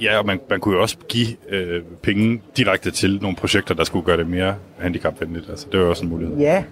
[0.00, 3.84] Ja, og man, man kunne jo også give øh, penge direkte til nogle projekter, der
[3.84, 5.50] skulle gøre det mere handicapvenligt.
[5.50, 6.36] Altså, det var jo også en mulighed.
[6.36, 6.64] Ja.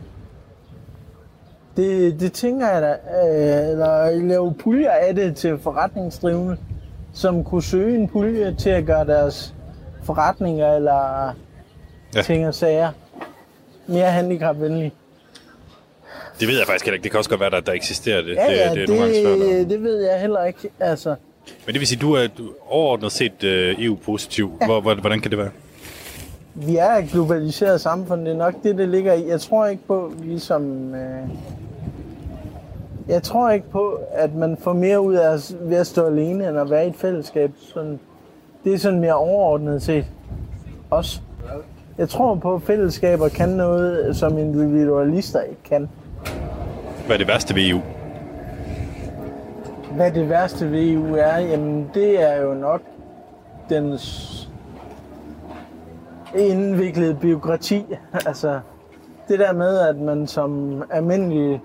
[1.78, 2.88] Det, det tænker jeg da.
[2.92, 6.56] Øh, Eller lave puljer af det til forretningsdrivende,
[7.12, 9.54] som kunne søge en pulje til at gøre deres
[10.04, 11.32] forretninger eller
[12.16, 12.22] Ja.
[12.22, 12.90] ting og sager
[13.86, 14.92] mere handicapvenlige.
[16.40, 17.02] Det ved jeg faktisk heller ikke.
[17.04, 18.34] Det kan også godt være, at der eksisterer det.
[18.34, 19.32] Ja, ja, det, det er nogle gange svært.
[19.32, 20.58] at- det, det ved jeg heller ikke.
[20.80, 21.14] Altså,
[21.66, 24.52] Men det vil sige, du er du er overordnet set øh, EU-positiv.
[24.60, 24.66] Ja.
[24.66, 25.50] Hvor, hvor, hvordan kan det være?
[26.54, 28.24] vi er et globaliseret samfund.
[28.24, 29.28] Det er nok det, det ligger i.
[29.28, 30.94] Jeg tror ikke på, ligesom...
[30.94, 31.28] Øh,
[33.08, 36.48] jeg tror ikke på, at man får mere ud af at- ved at stå alene,
[36.48, 37.50] end at være i et fællesskab.
[37.58, 38.00] Sådan,
[38.64, 40.06] det er sådan mere overordnet set.
[40.90, 41.20] Også.
[41.98, 45.88] Jeg tror på, at fællesskaber kan noget, som individualister ikke kan.
[47.06, 47.80] Hvad er det værste ved EU?
[49.96, 52.80] Hvad det værste ved EU er, jamen det er jo nok
[53.70, 54.34] dens
[56.36, 57.84] indviklede byråkrati.
[58.26, 58.60] Altså
[59.28, 61.60] det der med, at man som almindelig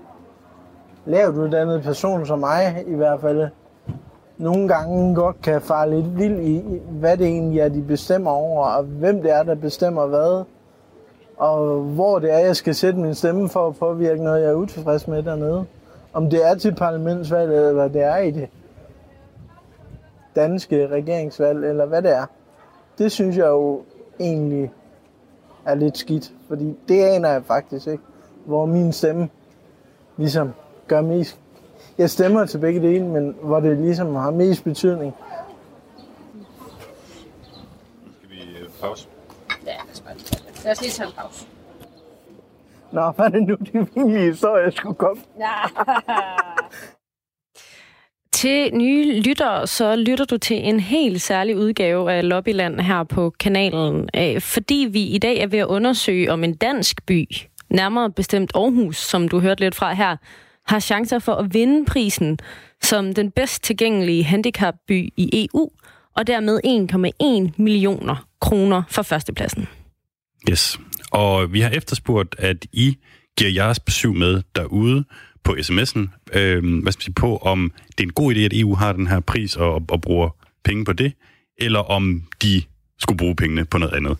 [1.06, 3.48] lavt uddannet person som mig i hvert fald,
[4.38, 8.66] nogle gange godt kan fare lidt vild i, hvad det egentlig er, de bestemmer over,
[8.66, 10.44] og hvem det er, der bestemmer hvad,
[11.36, 14.54] og hvor det er, jeg skal sætte min stemme for at påvirke noget, jeg er
[14.54, 15.64] utilfreds med dernede.
[16.12, 18.48] Om det er til parlamentsvalget, eller det er i det
[20.36, 22.26] danske regeringsvalg, eller hvad det er.
[22.98, 23.82] Det synes jeg jo
[24.20, 24.72] egentlig
[25.66, 28.02] er lidt skidt, fordi det aner jeg faktisk ikke,
[28.46, 29.28] hvor min stemme
[30.16, 30.52] ligesom
[30.88, 31.38] gør mest.
[31.98, 35.14] Jeg stemmer til begge dele, men hvor det ligesom har mest betydning.
[38.18, 39.08] Skal vi øh, pause?
[39.66, 39.72] Ja,
[40.64, 41.46] lad os lige tage en pause.
[42.92, 45.22] Nå, hvad er det nu, de vigtige historier skulle komme?
[48.32, 53.30] Til nye lyttere, så lytter du til en helt særlig udgave af Lobbyland her på
[53.40, 54.08] kanalen,
[54.40, 57.28] fordi vi i dag er ved at undersøge, om en dansk by,
[57.70, 60.16] nærmere bestemt Aarhus, som du hørte lidt fra her,
[60.66, 62.38] har chancer for at vinde prisen
[62.82, 65.70] som den bedst tilgængelige handicapby i EU,
[66.16, 66.60] og dermed
[67.50, 69.68] 1,1 millioner kroner for førstepladsen.
[70.50, 70.80] Yes.
[71.12, 72.96] Og vi har efterspurgt, at I
[73.38, 75.04] giver jeres besøg med derude
[75.44, 76.00] på sms'en,
[76.38, 78.92] øh, hvad skal man sige, på om det er en god idé, at EU har
[78.92, 80.30] den her pris og, og bruger
[80.64, 81.12] penge på det,
[81.58, 82.62] eller om de
[82.98, 84.16] skulle bruge pengene på noget andet.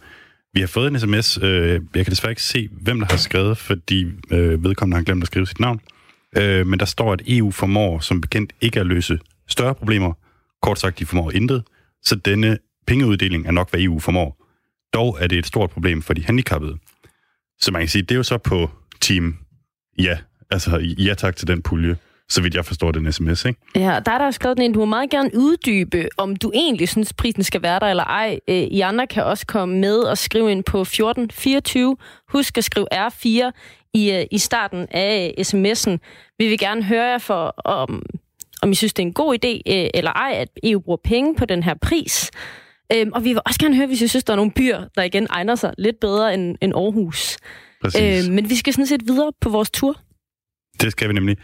[0.54, 3.58] Vi har fået en sms, øh, jeg kan desværre ikke se, hvem der har skrevet,
[3.58, 5.80] fordi øh, vedkommende har glemt at skrive sit navn,
[6.36, 9.18] øh, men der står, at EU formår som bekendt ikke at løse
[9.48, 10.12] større problemer,
[10.62, 11.62] kort sagt, de formår intet,
[12.02, 14.44] så denne pengeuddeling er nok, hvad EU formår.
[14.94, 16.76] Dog er det et stort problem for de handicappede.
[17.60, 18.70] Så man kan sige, det er jo så på
[19.00, 19.36] team
[19.98, 20.18] ja,
[20.50, 21.96] altså ja tak til den pulje,
[22.28, 23.60] så vidt jeg forstår den sms, ikke?
[23.74, 26.88] Ja, der er der skrevet den ind, du må meget gerne uddybe, om du egentlig
[26.88, 28.38] synes, prisen skal være der eller ej.
[28.48, 31.96] Øh, I andre kan også komme med og skrive ind på 1424.
[32.28, 33.50] Husk at skrive R4
[33.94, 35.98] i, øh, i starten af sms'en.
[36.38, 38.02] Vi vil gerne høre jer for, om,
[38.62, 41.36] om I synes, det er en god idé øh, eller ej, at EU bruger penge
[41.36, 42.30] på den her pris.
[42.92, 45.02] Øhm, og vi vil også gerne høre, hvis I synes, der er nogle byer, der
[45.02, 47.36] igen egner sig lidt bedre end, end Aarhus.
[47.82, 48.26] Præcis.
[48.26, 50.00] Øhm, men vi skal sådan set videre på vores tur.
[50.80, 51.36] Det skal vi nemlig.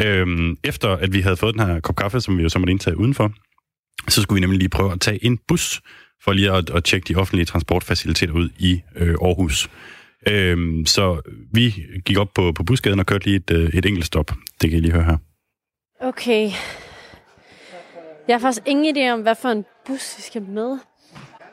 [0.00, 2.70] Øhm, efter at vi havde fået den her kop kaffe, som vi jo så måtte
[2.70, 3.32] indtage udenfor,
[4.08, 5.80] så skulle vi nemlig lige prøve at tage en bus,
[6.24, 9.68] for lige at, at tjekke de offentlige transportfaciliteter ud i øh, Aarhus.
[10.26, 11.20] Øhm, så
[11.52, 14.30] vi gik op på, på busgaden og kørte lige et, øh, et enkelt stop.
[14.62, 15.16] Det kan I lige høre her.
[16.00, 16.50] Okay.
[18.28, 20.78] Jeg har faktisk ingen idé om, hvad for en bus vi skal med.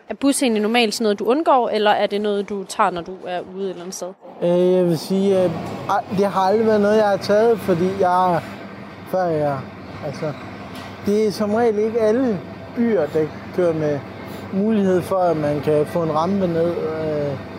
[0.10, 3.02] Er bus egentlig normalt sådan noget, du undgår, eller er det noget, du tager, når
[3.02, 4.08] du er ude et eller andet sted?
[4.44, 5.52] Øh, jeg vil sige, at
[5.90, 8.42] ej, det har aldrig været noget, jeg har taget, fordi jeg,
[9.12, 9.60] før jeg,
[10.06, 10.34] altså,
[11.06, 12.40] det er som regel ikke alle
[12.76, 14.00] byer, der kører med
[14.54, 16.70] mulighed for, at man kan få en rampe ned.
[16.70, 17.55] Øh,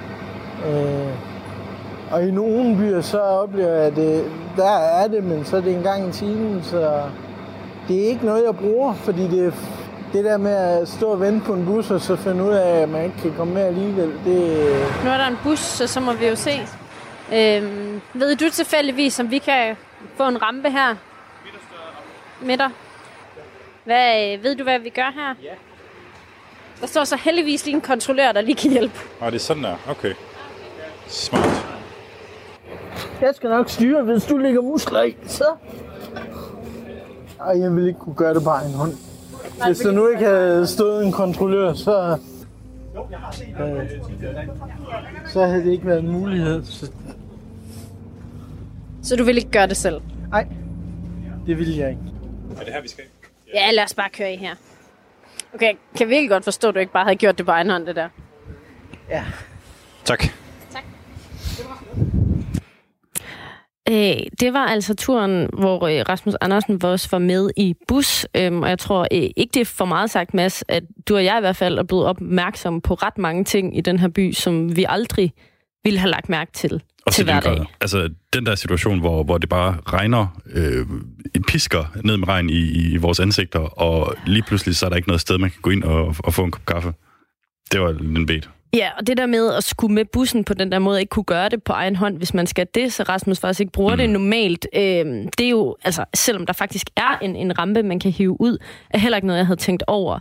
[0.66, 1.08] øh,
[2.10, 4.24] og i nogle byer, så oplever jeg, at det,
[4.56, 7.02] der er det, men så er det en gang i timen, så
[7.88, 9.54] det er ikke noget, jeg bruger, fordi det,
[10.12, 12.82] det der med at stå og vente på en bus, og så finde ud af,
[12.82, 14.68] at man ikke kan komme med alligevel, det...
[15.04, 16.60] Nu er der en bus, så, så må vi jo se.
[17.34, 19.76] Øhm, ved du tilfældigvis, om vi kan
[20.16, 20.94] få en rampe her?
[22.40, 22.70] Midter.
[23.84, 25.34] Hvad, øh, ved du, hvad vi gør her?
[25.42, 25.54] Ja.
[26.80, 28.98] Der står så heldigvis lige en kontrollør, der lige kan hjælpe.
[29.20, 29.76] Og det er sådan der.
[29.88, 30.14] Okay.
[31.08, 31.66] Smart.
[33.20, 35.44] Jeg skal nok styre, hvis du ligger muskler i, så...
[37.40, 38.92] Ej, jeg vil ikke kunne gøre det på en hånd.
[39.66, 42.18] Hvis der nu ikke havde stået en kontrollør, så...
[43.60, 43.90] Øh,
[45.26, 46.64] så havde det ikke været en mulighed.
[46.64, 46.90] Så,
[49.02, 50.00] Så du vil ikke gøre det selv?
[50.30, 50.46] nej,
[51.46, 52.02] det ville jeg ikke.
[52.60, 53.04] Er det her, vi skal?
[53.54, 54.54] Ja, lad os bare køre i her.
[55.54, 57.70] Okay, jeg kan virkelig godt forstå, at du ikke bare havde gjort det på egen
[57.70, 58.08] hånd, det der.
[59.10, 59.24] Ja.
[60.04, 60.24] Tak.
[63.90, 68.26] Øh, det var altså turen, hvor øh, Rasmus Andersen også var med i bus.
[68.36, 71.24] Øhm, og jeg tror øh, ikke, det er for meget sagt, Mads, at du og
[71.24, 74.32] jeg i hvert fald er blevet opmærksom på ret mange ting i den her by,
[74.32, 75.32] som vi aldrig
[75.84, 77.64] ville have lagt mærke til Og til hverdag.
[77.80, 80.86] Altså, den der situation, hvor, hvor det bare regner, øh,
[81.48, 85.08] pisker ned med regn i, i vores ansigter, og lige pludselig så er der ikke
[85.08, 86.92] noget sted, man kan gå ind og, og få en kop kaffe.
[87.72, 88.42] Det var en bed.
[88.76, 91.24] Ja, og det der med at skulle med bussen på den der måde, ikke kunne
[91.24, 93.98] gøre det på egen hånd, hvis man skal det, så Rasmus faktisk ikke bruger mm.
[93.98, 94.66] det normalt.
[94.74, 94.80] Øh,
[95.38, 98.58] det er jo, altså, selvom der faktisk er en, en rampe, man kan hive ud,
[98.90, 100.18] er heller ikke noget, jeg havde tænkt over.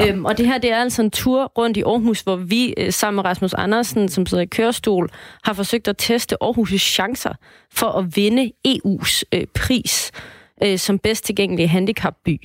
[0.00, 2.92] Øhm, og det her, det er altså en tur rundt i Aarhus, hvor vi øh,
[2.92, 5.10] sammen med Rasmus Andersen, som sidder i kørestol,
[5.44, 7.32] har forsøgt at teste Aarhus' chancer
[7.72, 10.12] for at vinde EU's øh, pris
[10.64, 12.40] øh, som bedst tilgængelige handicapby.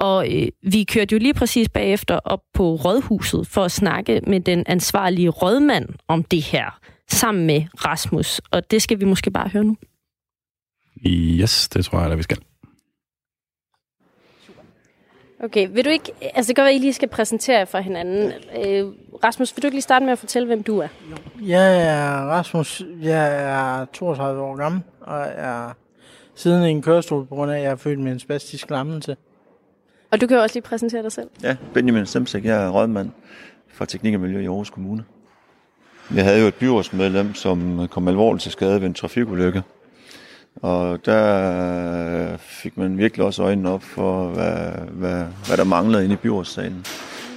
[0.00, 4.40] Og øh, vi kørte jo lige præcis bagefter op på Rådhuset for at snakke med
[4.40, 8.40] den ansvarlige rådmand om det her, sammen med Rasmus.
[8.50, 9.76] Og det skal vi måske bare høre nu.
[11.06, 12.38] Yes, det tror jeg, at vi skal.
[15.44, 16.12] Okay, vil du ikke...
[16.34, 18.32] Altså, det kan være, at I lige skal præsentere jer for hinanden.
[18.32, 18.86] Øh,
[19.24, 20.88] Rasmus, vil du ikke lige starte med at fortælle, hvem du er?
[21.42, 22.82] Jeg er Rasmus.
[23.02, 25.72] Jeg er 32 år gammel, og er
[26.34, 29.16] siden i en kørestol, på grund af, at jeg er født med en spastisk lammelse.
[30.10, 31.28] Og du kan jo også lige præsentere dig selv.
[31.42, 33.10] Ja, Benjamin Stemsek, jeg er rådmand
[33.68, 35.04] for Teknik og Miljø i Aarhus Kommune.
[36.14, 39.62] Jeg havde jo et byrådsmedlem, som kom alvorligt til skade ved en trafikulykke.
[40.56, 46.14] Og der fik man virkelig også øjnene op for, hvad, hvad, hvad der manglede inde
[46.14, 46.84] i byrådssalen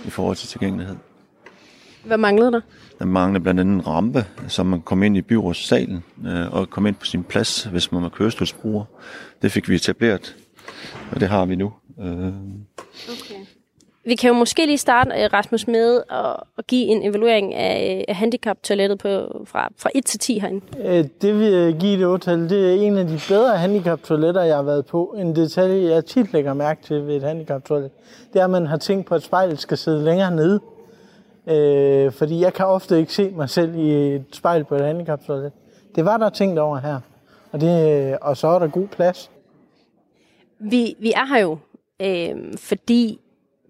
[0.05, 0.95] i forhold til tilgængelighed.
[2.03, 2.61] Hvad manglede der?
[2.99, 6.85] Der manglede blandt andet en rampe, så man kom ind i byrådssalen øh, og kom
[6.87, 8.85] ind på sin plads, hvis man var kørestolsbruger.
[9.41, 10.35] Det fik vi etableret,
[11.11, 11.73] og det har vi nu.
[11.99, 12.33] Øh,
[13.09, 13.45] Okay.
[14.05, 18.05] Vi kan jo måske lige starte, øh, Rasmus, med at, at give en evaluering af,
[18.07, 20.61] af handicap-toilettet på, fra, fra 1 til 10 herinde.
[20.85, 22.49] Øh, Det vil jeg give det otal.
[22.49, 25.15] Det er en af de bedre handicap-toiletter, jeg har været på.
[25.17, 27.91] En detalje, jeg tit lægger mærke til ved et handicap-toilet,
[28.33, 30.59] det er, at man har tænkt på, at spejlet skal sidde længere nede.
[31.47, 35.51] Øh, fordi jeg kan ofte ikke se mig selv i et spejl på et handicap-toilet.
[35.95, 36.99] Det var der tænkt over her.
[37.51, 39.31] Og, det, og så er der god plads.
[40.59, 41.57] Vi, vi er her jo,
[42.05, 43.19] øh, fordi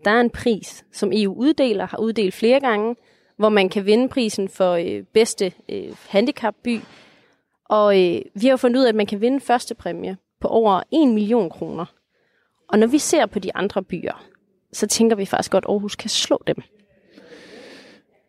[0.06, 2.96] der er en pris, som EU uddeler, har uddelt flere gange,
[3.38, 6.80] hvor man kan vinde prisen for øh, bedste øh, handicapby.
[7.66, 10.48] Og øh, vi har jo fundet ud af, at man kan vinde første præmie på
[10.48, 11.86] over 1 million kroner.
[12.70, 14.26] Og når vi ser på de andre byer,
[14.74, 16.56] så tænker vi faktisk godt, at Aarhus kan slå dem.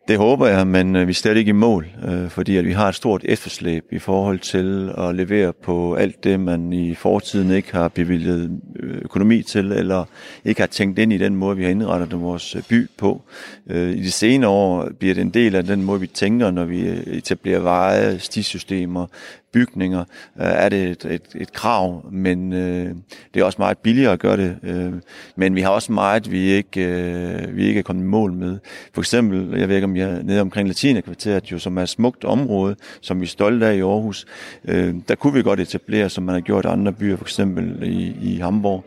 [0.07, 2.71] Det håber jeg, men øh, vi er stadig ikke i mål, øh, fordi at vi
[2.71, 7.51] har et stort efterslæb i forhold til at levere på alt det, man i fortiden
[7.51, 10.05] ikke har bevilget øh, økonomi til, eller
[10.45, 13.21] ikke har tænkt ind i den måde, vi har indrettet vores by på.
[13.69, 16.87] I de senere år bliver det en del af den måde, vi tænker, når vi
[17.07, 19.07] etablerer veje, stisystemer,
[19.55, 22.95] bygninger, øh, er det et, et, et krav, men øh,
[23.33, 24.57] det er også meget billigere at gøre det.
[24.63, 24.93] Øh,
[25.35, 28.57] men vi har også meget, vi ikke, øh, vi ikke er kommet i mål med.
[28.93, 31.89] For eksempel, jeg ved ikke om jeg er nede omkring Latinakvarteret, jo, som er et
[31.89, 34.25] smukt område, som vi er stolte af i Aarhus.
[34.67, 37.83] Øh, der kunne vi godt etablere, som man har gjort i andre byer, for eksempel
[37.83, 38.83] i, i Hamburg,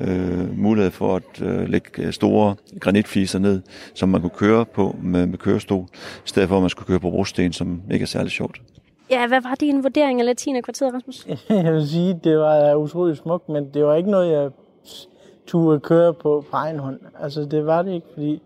[0.00, 3.62] øh, mulighed for at øh, lægge øh, store granitfliser ned,
[3.94, 7.00] som man kunne køre på med, med kørestol, i stedet for at man skulle køre
[7.00, 8.60] på brosten, som ikke er særlig sjovt.
[9.10, 11.26] Ja, hvad var din vurdering af Latina-kvarteret, Rasmus?
[11.64, 14.50] Jeg vil sige, det var utroligt smukt, men det var ikke noget, jeg
[15.46, 17.00] turde køre på på egen hånd.
[17.20, 18.42] Altså, det var det ikke, fordi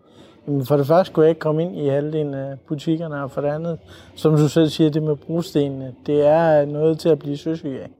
[0.46, 3.40] jamen, for det første kunne jeg ikke komme ind i halvdelen af butikkerne, og for
[3.40, 3.78] det andet,
[4.14, 7.90] som du selv siger, det med brostenene, det er noget til at blive søsyg af.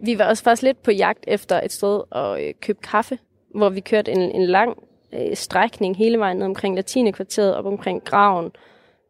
[0.00, 3.18] Vi var også faktisk lidt på jagt efter et sted at øh, købe kaffe,
[3.54, 4.76] hvor vi kørte en, en lang
[5.12, 8.50] øh, strækning hele vejen ned omkring Latinekvarteret, op omkring Graven.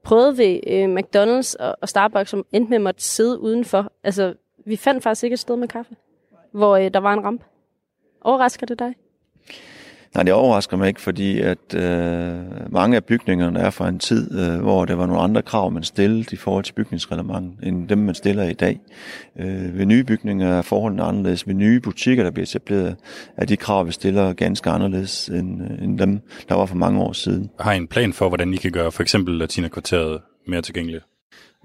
[0.03, 3.93] Prøvede ved øh, McDonald's og, og Starbucks, som endte med at måtte sidde udenfor.
[4.05, 4.35] Altså,
[4.67, 5.97] vi fandt faktisk ikke et sted med kaffe,
[6.53, 7.45] hvor øh, der var en ramp.
[8.21, 8.95] Overrasker det dig?
[10.15, 14.41] Nej, det overrasker mig ikke, fordi at øh, mange af bygningerne er fra en tid,
[14.41, 17.99] øh, hvor der var nogle andre krav, man stillede i forhold til bygningsreglementet, end dem,
[17.99, 18.81] man stiller i dag.
[19.39, 21.47] Øh, ved nye bygninger er forholdene anderledes.
[21.47, 22.97] Ved nye butikker, der bliver etableret,
[23.37, 27.01] er de krav, vi stiller ganske anderledes end, øh, end dem, der var for mange
[27.01, 27.51] år siden.
[27.61, 31.05] Har I en plan for, hvordan I kan gøre for eksempel Latina-kvarteret mere tilgængeligt?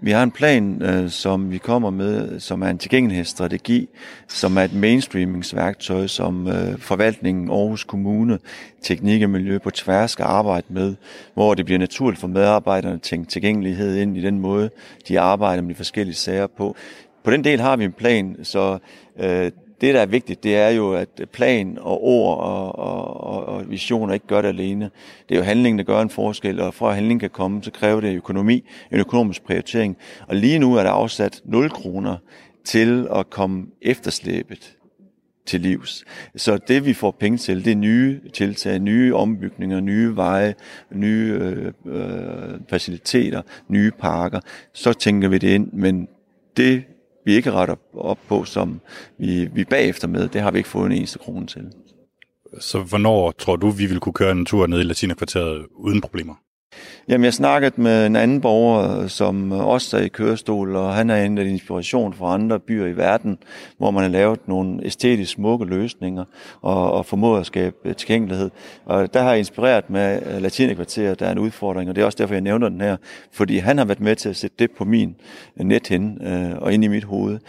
[0.02, 3.90] Vi har en plan, øh, som vi kommer med, som er en tilgængelighedsstrategi,
[4.28, 8.40] som er et mainstreamingsværktøj, som øh, forvaltningen Aarhus Kommune,
[8.82, 10.96] teknik og miljø på tværs skal arbejde med,
[11.34, 14.70] hvor det bliver naturligt for medarbejderne at tænke tilgængelighed ind i den måde,
[15.08, 16.76] de arbejder med de forskellige sager på.
[17.24, 18.78] På den del har vi en plan, så
[19.20, 19.52] øh,
[19.82, 23.70] det, der er vigtigt, det er jo, at plan og ord og, og, og, og
[23.70, 24.90] visioner ikke gør det alene.
[25.30, 27.72] Det er jo handlingen, der gør en forskel, og for at handling kan komme, så
[27.72, 29.98] kræver det økonomi, en økonomisk prioritering.
[30.28, 32.18] Og lige nu er der afsat 0 kroner
[32.64, 34.76] til at komme efterslæbet
[35.46, 36.06] til livs.
[36.36, 40.56] Så det vi får penge til, det er nye tiltag, nye ombygninger, nye veje,
[40.92, 44.40] nye øh, øh, faciliteter, nye parker.
[44.74, 46.08] Så tænker vi det ind, men
[46.58, 46.84] det
[47.26, 48.80] vi ikke retter op på, som
[49.18, 51.72] vi, vi bagefter med, det har vi ikke fået en eneste krone til.
[52.60, 56.36] Så hvornår tror du, vi vil kunne køre en tur ned i Latinakvarteret uden problemer?
[57.08, 61.24] Jamen, jeg snakket med en anden borger, som også er i kørestol, og han er
[61.24, 63.38] en inspiration fra andre byer i verden,
[63.78, 66.24] hvor man har lavet nogle æstetisk smukke løsninger
[66.62, 68.50] og, og formået at skabe øh, tilgængelighed.
[68.86, 72.06] Og der har jeg inspireret med øh, Latinekvarteret, der er en udfordring, og det er
[72.06, 72.98] også derfor, jeg nævner den her,
[73.32, 75.16] fordi han har været med til at sætte det på min
[75.60, 77.40] øh, nethinde øh, og ind i mit hoved,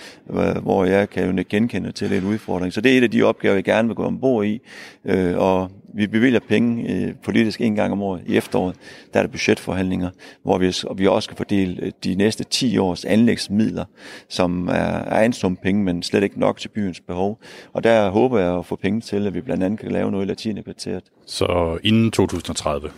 [0.62, 2.72] hvor jeg kan jo genkende til en udfordring.
[2.72, 4.60] Så det er et af de opgaver, jeg gerne vil gå ombord i,
[5.04, 8.76] øh, og vi bevilger penge øh, politisk en gang om året i efteråret.
[9.14, 10.10] Der er der budgetforhandlinger,
[10.42, 13.84] hvor vi, og vi også skal fordele øh, de næste 10 års anlægsmidler,
[14.28, 17.40] som er, er en sum penge, men slet ikke nok til byens behov.
[17.72, 20.24] Og der håber jeg at få penge til, at vi blandt andet kan lave noget
[20.24, 21.04] i latinekvarteret.
[21.26, 22.90] Så inden 2030?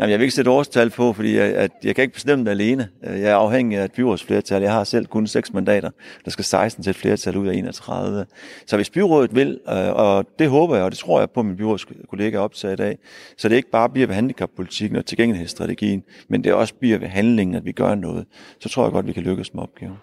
[0.00, 2.50] Jamen, jeg vil ikke sætte årstal på, fordi jeg, at jeg kan ikke bestemme det
[2.50, 2.88] alene.
[3.02, 4.62] Jeg er afhængig af et byrådsflertal.
[4.62, 5.90] Jeg har selv kun seks mandater.
[6.24, 8.26] Der skal 16 til et flertal ud af 31.
[8.66, 11.46] Så hvis byrådet vil, øh, og det håber jeg, og det tror jeg på, at
[11.46, 12.98] min byrådskollega er optaget af,
[13.36, 17.56] så det ikke bare bliver ved handicappolitikken og tilgængelighedsstrategien, men det også bliver ved handlingen,
[17.56, 18.26] at vi gør noget,
[18.60, 19.96] så tror jeg godt, vi kan lykkes med opgaven.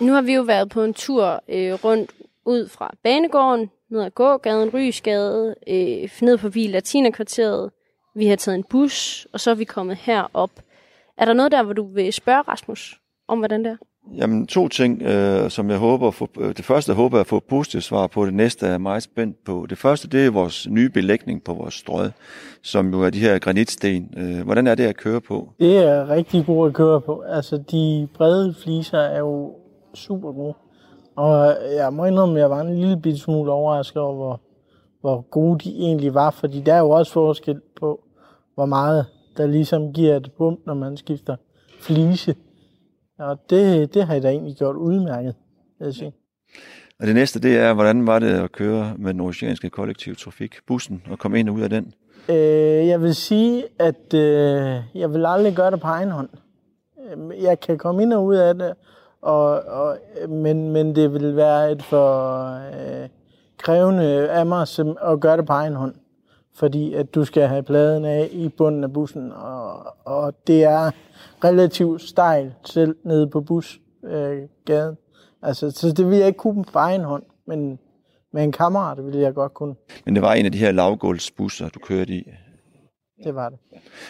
[0.00, 2.10] Nu har vi jo været på en tur øh, rundt
[2.46, 7.70] ud fra Banegården, ned ad gågaden, Rysgade, øh, ned på Vila Latinakvarteret,
[8.14, 10.50] vi har taget en bus, og så er vi kommet herop.
[11.18, 13.76] Er der noget der, hvor du vil spørge Rasmus om, hvordan det er?
[14.16, 17.26] Jamen, to ting, øh, som jeg håber at få, øh, det første jeg håber at
[17.26, 19.66] få positivt svar på, det næste er jeg meget spændt på.
[19.70, 22.10] Det første, det er vores nye belægning på vores strød,
[22.62, 24.14] som jo er de her granitsten.
[24.16, 25.48] Øh, hvordan er det at køre på?
[25.58, 27.20] Det er rigtig godt at køre på.
[27.20, 29.54] Altså, de brede fliser er jo
[29.94, 30.54] super gode.
[31.16, 34.40] Og jeg må indrømme, at jeg var en lille smule overrasket over, hvor,
[35.00, 37.60] hvor gode de egentlig var, fordi der er jo også forskel
[38.60, 39.06] hvor meget
[39.36, 41.36] der ligesom giver et bump, når man skifter
[41.80, 42.34] flise.
[43.18, 45.34] Og det, det har jeg da egentlig gjort udmærket,
[45.78, 46.12] vil jeg sige.
[47.00, 50.54] Og det næste, det er, hvordan var det at køre med den oceanske kollektiv trafik,
[50.66, 51.92] bussen, og komme ind og ud af den?
[52.28, 52.36] Øh,
[52.86, 56.28] jeg vil sige, at øh, jeg vil aldrig gøre det på egen hånd.
[56.98, 58.74] Øh, jeg kan komme ind og ud af det,
[59.22, 59.96] og, og,
[60.28, 63.08] men, men det vil være et for øh,
[63.58, 64.66] krævende af mig
[65.02, 65.94] at gøre det på egen hånd.
[66.60, 70.90] Fordi at du skal have pladen af i bunden af bussen, og, og det er
[71.44, 74.48] relativt stejl selv nede på busgaden.
[74.68, 74.96] Øh,
[75.42, 77.78] altså, så det vil jeg ikke kunne på egen hånd, men
[78.32, 79.74] med en kammerat ville jeg godt kunne.
[80.04, 82.30] Men det var en af de her lavgulvsbusser, du kørte i?
[83.24, 83.58] Det var det.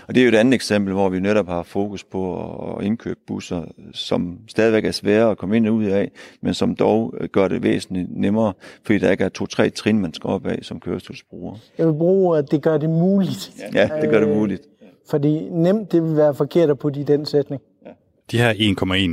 [0.08, 2.44] Og det er jo et andet eksempel, hvor vi netop har fokus på
[2.78, 6.10] at indkøbe busser, som stadigvæk er svære at komme ind og ud af,
[6.42, 8.52] men som dog gør det væsentligt nemmere,
[8.82, 11.56] fordi der ikke er to-tre trin, man skal op af som kørestolsbruger.
[11.78, 13.52] Jeg vil bruge, at det gør det muligt.
[13.74, 14.62] Ja, det gør det muligt.
[15.10, 17.62] Fordi nemt, det vil være forkert at putte i den sætning.
[18.30, 18.52] De her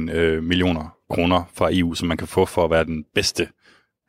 [0.09, 3.47] 1,1 øh, millioner kroner fra EU, som man kan få for at være den bedste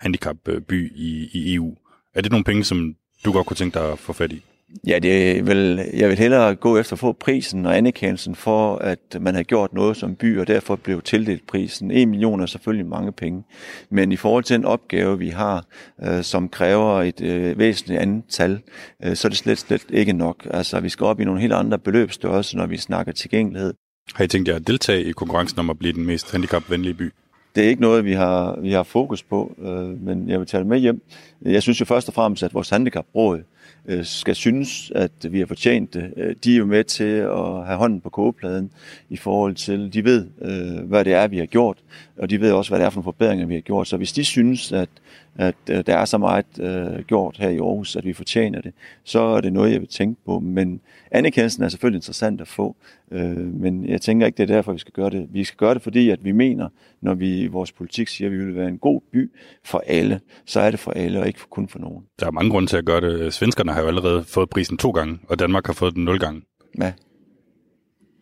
[0.01, 1.75] handicapby i, i EU,
[2.15, 4.45] er det nogle penge, som du godt kunne tænke dig at få fat i?
[4.87, 9.17] Ja, det vil, jeg vil hellere gå efter at få prisen og anerkendelsen for, at
[9.21, 11.91] man har gjort noget som by, og derfor blev tildelt prisen.
[11.91, 13.43] 1 million er selvfølgelig mange penge,
[13.91, 15.65] men i forhold til den opgave, vi har,
[16.03, 18.61] øh, som kræver et øh, væsentligt antal,
[19.05, 20.47] øh, så er det slet, slet ikke nok.
[20.51, 23.75] Altså, vi skal op i nogle helt andre beløbsstørrelser, når vi snakker tilgængelighed.
[24.15, 27.13] Har I tænkt jer at deltage i konkurrencen om at blive den mest handicapvenlige by?
[27.55, 30.59] Det er ikke noget, vi har, vi har fokus på, øh, men jeg vil tage
[30.59, 31.03] det med hjem.
[31.43, 33.43] Jeg synes jo først og fremmest, at vores handicapråd,
[33.89, 36.13] øh, skal synes, at vi har fortjent det.
[36.17, 38.71] Øh, de er jo med til at have hånden på kogepladen
[39.09, 41.79] i forhold til, de ved, øh, hvad det er, vi har gjort,
[42.19, 43.89] og de ved også, hvad det er for nogle forbedringer, vi har gjort.
[43.89, 44.89] Så hvis de synes, at,
[45.37, 48.73] at øh, der er så meget øh, gjort her i Aarhus, at vi fortjener det,
[49.05, 50.41] så er det noget, jeg vil tænke på.
[50.41, 50.81] Men
[51.11, 52.77] anerkendelsen er selvfølgelig interessant at få,
[53.11, 55.29] øh, men jeg tænker ikke, det er derfor, vi skal gøre det.
[55.31, 56.69] Vi skal gøre det, fordi at vi mener,
[57.01, 59.31] når vi i vores politik siger, at vi vil være en god by
[59.65, 62.05] for alle, så er det for alle, og ikke kun for nogen.
[62.21, 63.35] Der er mange grunde til at gøre det.
[63.35, 66.43] Svenskerne har jo allerede fået prisen to gange, og Danmark har fået den nul gange.
[66.81, 66.93] Ja.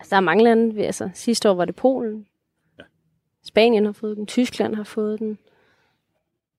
[0.01, 0.87] Altså, der er mange lande.
[0.87, 2.27] Altså, sidste år var det Polen.
[2.79, 2.85] Ja.
[3.45, 4.27] Spanien har fået den.
[4.27, 5.39] Tyskland har fået den.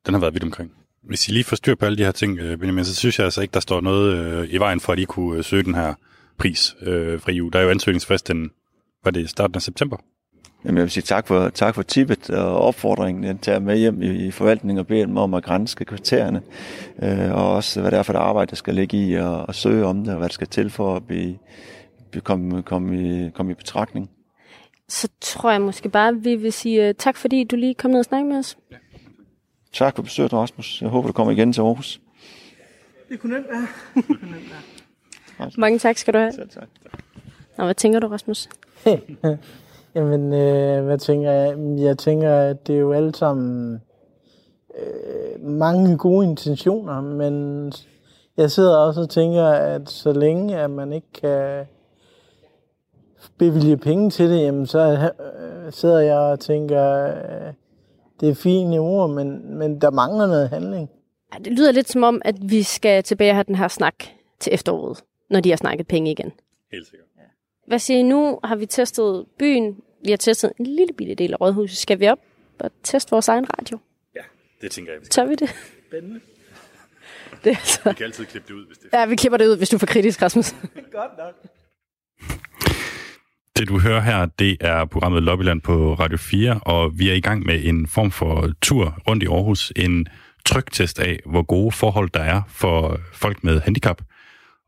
[0.06, 0.72] Den har været vidt omkring.
[1.04, 3.26] Hvis I lige får styr på alle de her ting, øh, Benjamin, så synes jeg
[3.26, 5.76] altså ikke, der står noget øh, i vejen for, at I kunne øh, søge den
[5.76, 5.94] her
[6.38, 7.50] pris øh, fra EU.
[7.50, 8.52] Der er jo ansøgningsfrist den,
[9.04, 9.98] var det starten af september?
[10.66, 13.24] Jamen, jeg vil sige tak for, tak for tippet og opfordringen.
[13.24, 16.42] Jeg tager med hjem i, i forvaltningen og beder dem om at grænske kriterierne,
[17.02, 19.56] øh, og også hvad det er for det arbejde, der skal ligge i at, at
[19.56, 21.38] søge om det, og hvad der skal til for at blive,
[22.12, 24.10] blive komme, komme, i, komme i betragtning.
[24.90, 27.92] Så tror jeg måske bare, at vi vil sige uh, tak, fordi du lige kom
[27.92, 28.58] ned og snakke med os.
[28.72, 28.76] Ja.
[29.74, 30.82] Tak for besøget, Rasmus.
[30.82, 32.02] Jeg håber, du kommer igen til Aarhus.
[33.10, 33.68] Det kunne nemt være.
[33.96, 34.52] Det kunne nemt
[35.40, 35.52] være.
[35.58, 36.32] Mange tak skal du have.
[36.32, 36.68] Selv tak.
[37.58, 38.50] Nå, hvad tænker du, Rasmus?
[39.96, 41.58] Jamen, øh, hvad tænker jeg?
[41.80, 43.82] Jeg tænker, at det er jo alle sammen
[44.80, 47.66] øh, mange gode intentioner, men
[48.38, 51.66] jeg sidder også og tænker, at så længe at man ikke kan
[53.38, 57.54] bevilge penge til det, jamen så øh, sidder jeg og tænker, øh,
[58.20, 60.90] det er fine ord, men, men der mangler noget handling.
[61.34, 63.96] Ja, det lyder lidt som om, at vi skal tilbage og have den her snak
[64.40, 66.32] til efteråret, når de har snakket penge igen.
[66.72, 67.07] Helt sikkert.
[67.68, 68.40] Hvad siger I nu?
[68.44, 69.78] Har vi testet byen?
[70.06, 71.78] Vi har testet en lille bitte del af rådhuset.
[71.78, 72.20] Skal vi op
[72.60, 73.80] og teste vores egen radio?
[74.16, 74.22] Ja,
[74.62, 75.02] det tænker jeg.
[75.02, 75.56] Tør vi det?
[75.88, 76.20] Spændende.
[77.44, 77.80] Det er altså...
[77.84, 79.70] Vi kan altid klippe det ud, hvis det er Ja, vi klipper det ud, hvis
[79.70, 80.52] du for kritisk, Rasmus.
[80.92, 81.34] Godt nok.
[83.58, 87.22] Det du hører her, det er programmet Lobbyland på Radio 4, og vi er i
[87.22, 89.74] gang med en form for tur rundt i Aarhus.
[89.76, 90.08] En
[90.46, 94.02] trygtest af, hvor gode forhold der er for folk med handicap.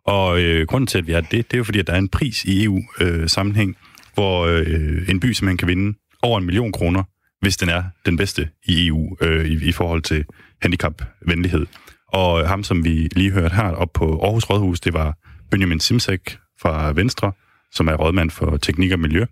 [0.10, 1.98] Og øh, grunden til, at vi er det, det er jo fordi, at der er
[1.98, 3.76] en pris i EU-sammenhæng, øh,
[4.14, 7.04] hvor øh, en by simpelthen kan vinde over en million kroner,
[7.42, 10.26] hvis den er den bedste i EU øh, i, i forhold til
[10.62, 11.66] handicapvenlighed.
[12.14, 15.18] Og øh, ham, som vi lige hørte her op på Aarhus Rådhus, det var
[15.52, 17.32] Benjamin Simsek fra Venstre,
[17.72, 19.26] som er rådmand for teknik og miljø.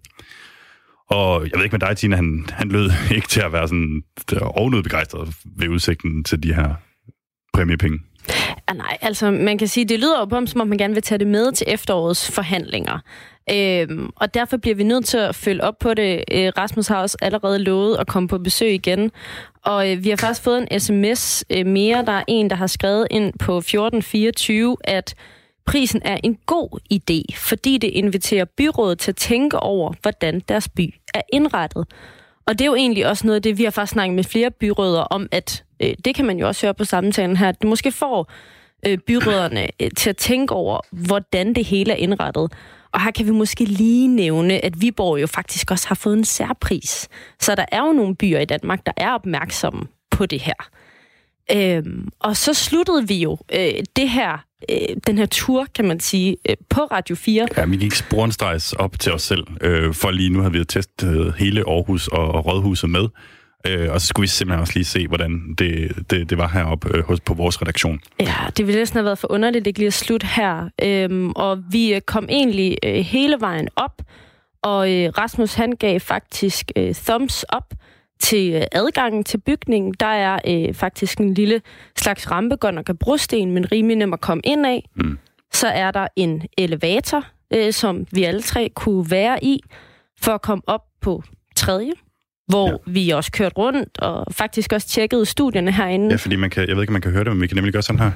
[1.09, 4.03] Og jeg ved ikke med dig, Tina, han, han lød ikke til at være sådan
[4.33, 6.73] øh, ovenud begejstret ved udsigten til de her
[7.53, 7.99] præmiepenge.
[8.69, 11.03] Ja, nej, altså man kan sige, det lyder jo på som om man gerne vil
[11.03, 12.99] tage det med til efterårets forhandlinger.
[13.51, 16.23] Øhm, og derfor bliver vi nødt til at følge op på det.
[16.31, 19.11] Øh, Rasmus har også allerede lovet at komme på besøg igen.
[19.63, 22.05] Og øh, vi har faktisk fået en sms øh, mere.
[22.05, 25.15] Der er en, der har skrevet ind på 1424, at
[25.65, 30.69] prisen er en god idé, fordi det inviterer byrådet til at tænke over, hvordan deres
[30.69, 31.87] by er indrettet.
[32.47, 34.51] Og det er jo egentlig også noget af det, vi har faktisk snakket med flere
[34.51, 37.69] byråder om, at øh, det kan man jo også høre på samtalen her, at det
[37.69, 38.31] måske får
[38.85, 42.53] øh, byråderne øh, til at tænke over, hvordan det hele er indrettet.
[42.91, 46.25] Og her kan vi måske lige nævne, at Viborg jo faktisk også har fået en
[46.25, 47.09] særpris.
[47.39, 50.69] Så der er jo nogle byer i Danmark, der er opmærksomme på det her.
[51.51, 55.99] Øhm, og så sluttede vi jo øh, det her, øh, den her tur, kan man
[55.99, 57.47] sige, øh, på Radio 4.
[57.57, 61.33] Ja, vi gik sporenstrejs op til os selv, øh, for lige nu har vi testet
[61.37, 63.07] hele Aarhus og, og Rådhuset med.
[63.67, 66.97] Øh, og så skulle vi simpelthen også lige se, hvordan det, det, det var heroppe
[66.97, 67.99] øh, hos, på vores redaktion.
[68.19, 70.69] Ja, det ville næsten have været for underligt ikke lige at slutte her.
[70.83, 74.01] Øhm, og vi øh, kom egentlig øh, hele vejen op,
[74.63, 77.73] og øh, Rasmus han gav faktisk øh, thumbs up
[78.19, 79.93] til øh, adgangen til bygningen.
[79.99, 81.61] Der er øh, faktisk en lille
[81.97, 84.89] slags rampe, godt nok af brosten, men rimelig nem at komme ind af.
[84.95, 85.17] Mm.
[85.53, 89.59] Så er der en elevator, øh, som vi alle tre kunne være i,
[90.21, 91.23] for at komme op på
[91.55, 91.91] tredje
[92.47, 92.91] hvor ja.
[92.91, 96.09] vi også kørte rundt og faktisk også tjekkede studierne herinde.
[96.09, 97.55] Ja, fordi man kan, jeg ved ikke, om man kan høre det, men vi kan
[97.55, 98.11] nemlig gøre sådan her.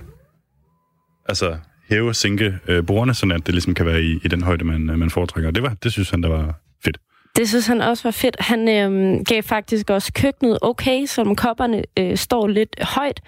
[1.29, 1.57] Altså
[1.89, 4.65] hæve og sænke øh, bordene, sådan at det ligesom kan være i, i den højde,
[4.65, 5.51] man, man foretrækker.
[5.51, 6.59] Det, var, det synes han, der var.
[7.36, 8.36] Det synes han også var fedt.
[8.39, 13.21] Han øh, gav faktisk også køkkenet okay, som kopperne øh, står lidt højt.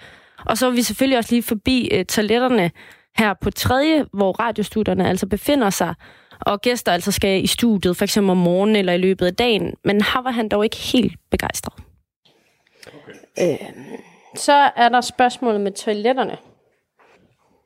[0.46, 2.70] Og så var vi selvfølgelig også lige forbi øh, toiletterne
[3.16, 5.94] her på tredje, hvor radiostudierne altså befinder sig
[6.40, 9.74] og gæster altså skal i studiet, for eksempel om morgenen eller i løbet af dagen.
[9.84, 11.74] Men her var han dog ikke helt begejstret.
[12.86, 13.52] Okay.
[13.52, 13.68] Øh,
[14.36, 16.36] så er der spørgsmålet med toiletterne.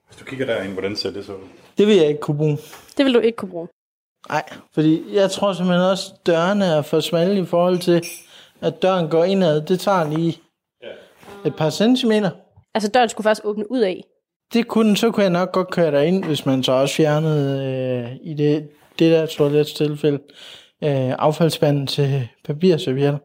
[0.08, 1.48] Hvis du kigger derind, hvordan ser det så ud?
[1.78, 2.58] Det vil jeg ikke kunne bruge.
[2.96, 3.68] Det vil du ikke kunne bruge.
[4.28, 4.44] Nej,
[4.74, 8.04] fordi jeg tror simpelthen også, at dørene er for smalle i forhold til,
[8.60, 9.60] at døren går indad.
[9.60, 10.38] Det tager lige
[11.44, 12.30] et par centimeter.
[12.74, 14.04] Altså døren skulle faktisk åbne ud af.
[14.52, 18.16] Det kunne, så kunne jeg nok godt køre derind, hvis man så også fjernede øh,
[18.22, 20.18] i det, det der toilets tilfælde
[20.84, 23.18] øh, affaldsspanden til papirservietter.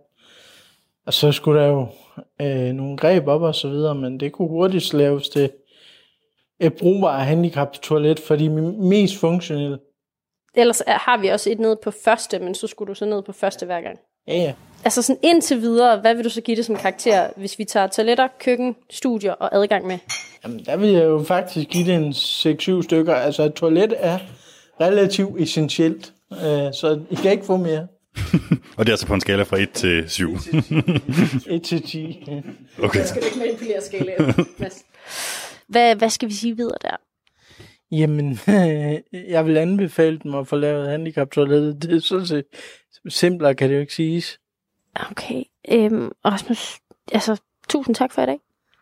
[1.05, 1.87] Og så skulle der jo
[2.41, 5.51] øh, nogle greb op og så videre, men det kunne hurtigt laves til
[6.59, 9.79] et brugbart handicap-toilet for de mest funktionelle.
[10.55, 13.21] Ellers er- har vi også et nede på første, men så skulle du så ned
[13.21, 13.99] på første hver gang.
[14.27, 14.53] Ja, ja.
[14.85, 17.87] Altså sådan indtil videre, hvad vil du så give det som karakter, hvis vi tager
[17.87, 19.97] toiletter, køkken, studier og adgang med?
[20.43, 23.15] Jamen, der vil jeg jo faktisk give det en 6-7 stykker.
[23.15, 24.19] Altså, et toilet er
[24.81, 26.37] relativt essentielt, øh,
[26.73, 27.87] så I kan ikke få mere.
[28.77, 30.33] Og det er altså på en skala fra 1 til 7.
[31.47, 32.25] 1 til 10.
[32.83, 33.05] Okay.
[33.05, 34.33] skal du ikke manipulere skalaen.
[35.73, 36.95] hvad, hvad skal vi sige videre der?
[37.99, 38.39] Jamen,
[39.33, 41.81] jeg vil anbefale dem at få lavet handicaptoilettet.
[41.81, 42.45] Det er sådan set
[43.07, 44.39] simplere, kan det jo ikke siges.
[45.11, 45.43] Okay.
[45.71, 46.79] Øhm, Rasmus,
[47.11, 48.39] altså, tusind tak for i dag.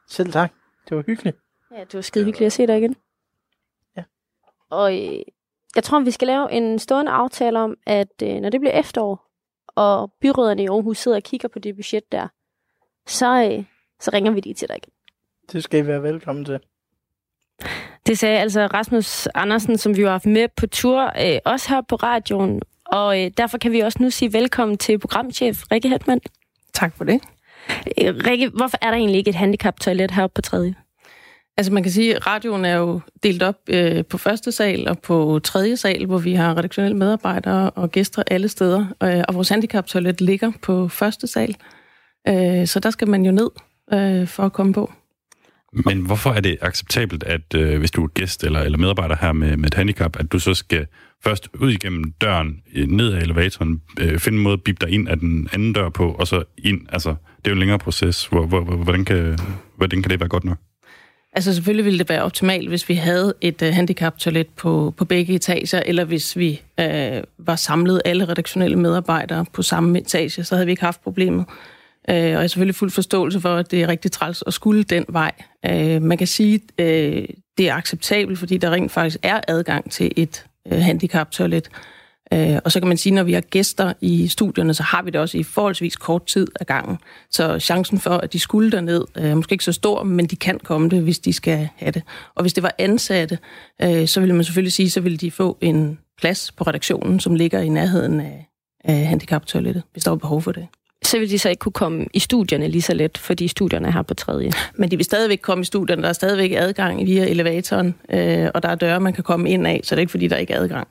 [0.07, 0.53] Selv tak.
[0.89, 1.37] Det var hyggeligt.
[1.71, 2.95] Ja, det var skide hyggeligt at se dig igen.
[3.97, 4.03] Ja.
[4.69, 5.21] Og øh,
[5.75, 9.31] jeg tror, vi skal lave en stående aftale om, at øh, når det bliver efterår,
[9.67, 12.27] og byråderne i Aarhus sidder og kigger på det budget der,
[13.07, 13.63] så, øh,
[13.99, 14.93] så ringer vi lige til dig igen.
[15.51, 16.59] Det skal I være velkommen til.
[18.07, 21.81] Det sagde altså Rasmus Andersen, som vi har haft med på tur, øh, også her
[21.81, 22.61] på radioen.
[22.85, 26.19] Og øh, derfor kan vi også nu sige velkommen til programchef Rikke Hetman.
[26.73, 27.21] Tak for det.
[28.01, 30.75] Øh, Rikke, hvorfor er der egentlig ikke et handicap-toilet heroppe på tredje?
[31.57, 34.99] Altså man kan sige, at radioen er jo delt op øh, på første sal og
[34.99, 38.85] på tredje sal, hvor vi har redaktionelle medarbejdere og gæster alle steder.
[39.03, 41.55] Øh, og vores handicaptoilet ligger på første sal.
[42.27, 43.49] Øh, så der skal man jo ned
[43.93, 44.91] øh, for at komme på.
[45.73, 49.31] Men hvorfor er det acceptabelt, at øh, hvis du er gæst eller, eller medarbejder her
[49.31, 50.87] med, med et handicap, at du så skal
[51.23, 54.93] først ud igennem døren, øh, ned af elevatoren, øh, finde en måde at bippe dig
[54.93, 56.81] ind af den anden dør på, og så ind?
[56.89, 58.25] Altså, det er jo en længere proces.
[58.25, 59.39] Hvor, hvor, hvor, hvordan, kan,
[59.77, 60.57] hvordan kan det være godt nok?
[61.33, 65.33] Altså selvfølgelig ville det være optimalt, hvis vi havde et uh, handicaptoilet på, på begge
[65.33, 66.85] etager, eller hvis vi uh,
[67.37, 71.45] var samlet alle redaktionelle medarbejdere på samme etage, så havde vi ikke haft problemet.
[72.09, 74.83] Øh, og jeg har selvfølgelig fuld forståelse for, at det er rigtig træls at skulle
[74.83, 75.31] den vej.
[75.65, 77.25] Øh, man kan sige, øh,
[77.57, 81.69] det er acceptabelt, fordi der rent faktisk er adgang til et uh, handicaptoilet.
[82.33, 85.09] Øh, og så kan man sige, når vi har gæster i studierne, så har vi
[85.09, 86.97] det også i forholdsvis kort tid ad gangen.
[87.29, 90.59] Så chancen for, at de skulle derned, er måske ikke så stor, men de kan
[90.59, 92.03] komme det, hvis de skal have det.
[92.35, 93.37] Og hvis det var ansatte,
[93.81, 97.35] øh, så ville man selvfølgelig sige, så ville de få en plads på redaktionen, som
[97.35, 98.49] ligger i nærheden af,
[98.83, 100.67] af handicaptoilettet, hvis der var behov for det.
[101.03, 103.91] Så vil de så ikke kunne komme i studierne lige så let, fordi studierne er
[103.91, 104.51] her på tredje.
[104.75, 106.01] Men de vil stadigvæk komme i studierne.
[106.01, 109.67] Der er stadigvæk adgang via elevatoren, øh, og der er døre, man kan komme ind
[109.67, 110.87] af, så det er ikke fordi, der ikke er adgang.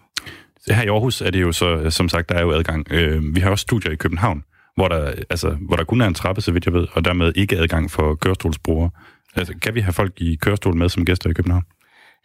[0.69, 2.87] Her i Aarhus er det jo så, som sagt, der er jo adgang.
[2.91, 4.45] Øh, vi har også studier i København,
[4.77, 7.33] hvor der, altså, hvor der kun er en trappe, så vidt jeg ved, og dermed
[7.37, 8.91] ikke adgang for kørestolsbrugere.
[9.37, 11.63] Altså, kan vi have folk i kørestol med som gæster i København?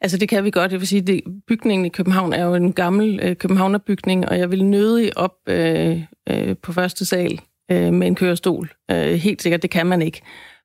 [0.02, 0.72] Altså det kan vi godt.
[0.72, 4.52] Jeg vil sige, at bygningen i København er jo en gammel øh, københavnerbygning, og jeg
[4.52, 7.42] vil nødig op øh, øh, på første sal
[7.72, 8.70] øh, med en kørestol.
[8.92, 10.22] Øh, helt sikkert, det kan man ikke.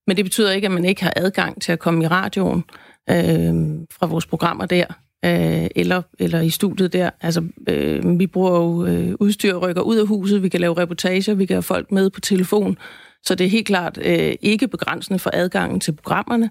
[0.06, 2.64] Men det betyder ikke, at man ikke har adgang til at komme i radioen
[3.10, 4.84] øh, fra vores programmer der
[5.24, 7.10] øh, eller, eller i studiet der.
[7.20, 10.76] Altså, øh, vi bruger jo øh, udstyr og rykker ud af huset, vi kan lave
[10.76, 12.78] reportager, vi kan have folk med på telefon,
[13.22, 16.50] så det er helt klart øh, ikke begrænsende for adgangen til programmerne,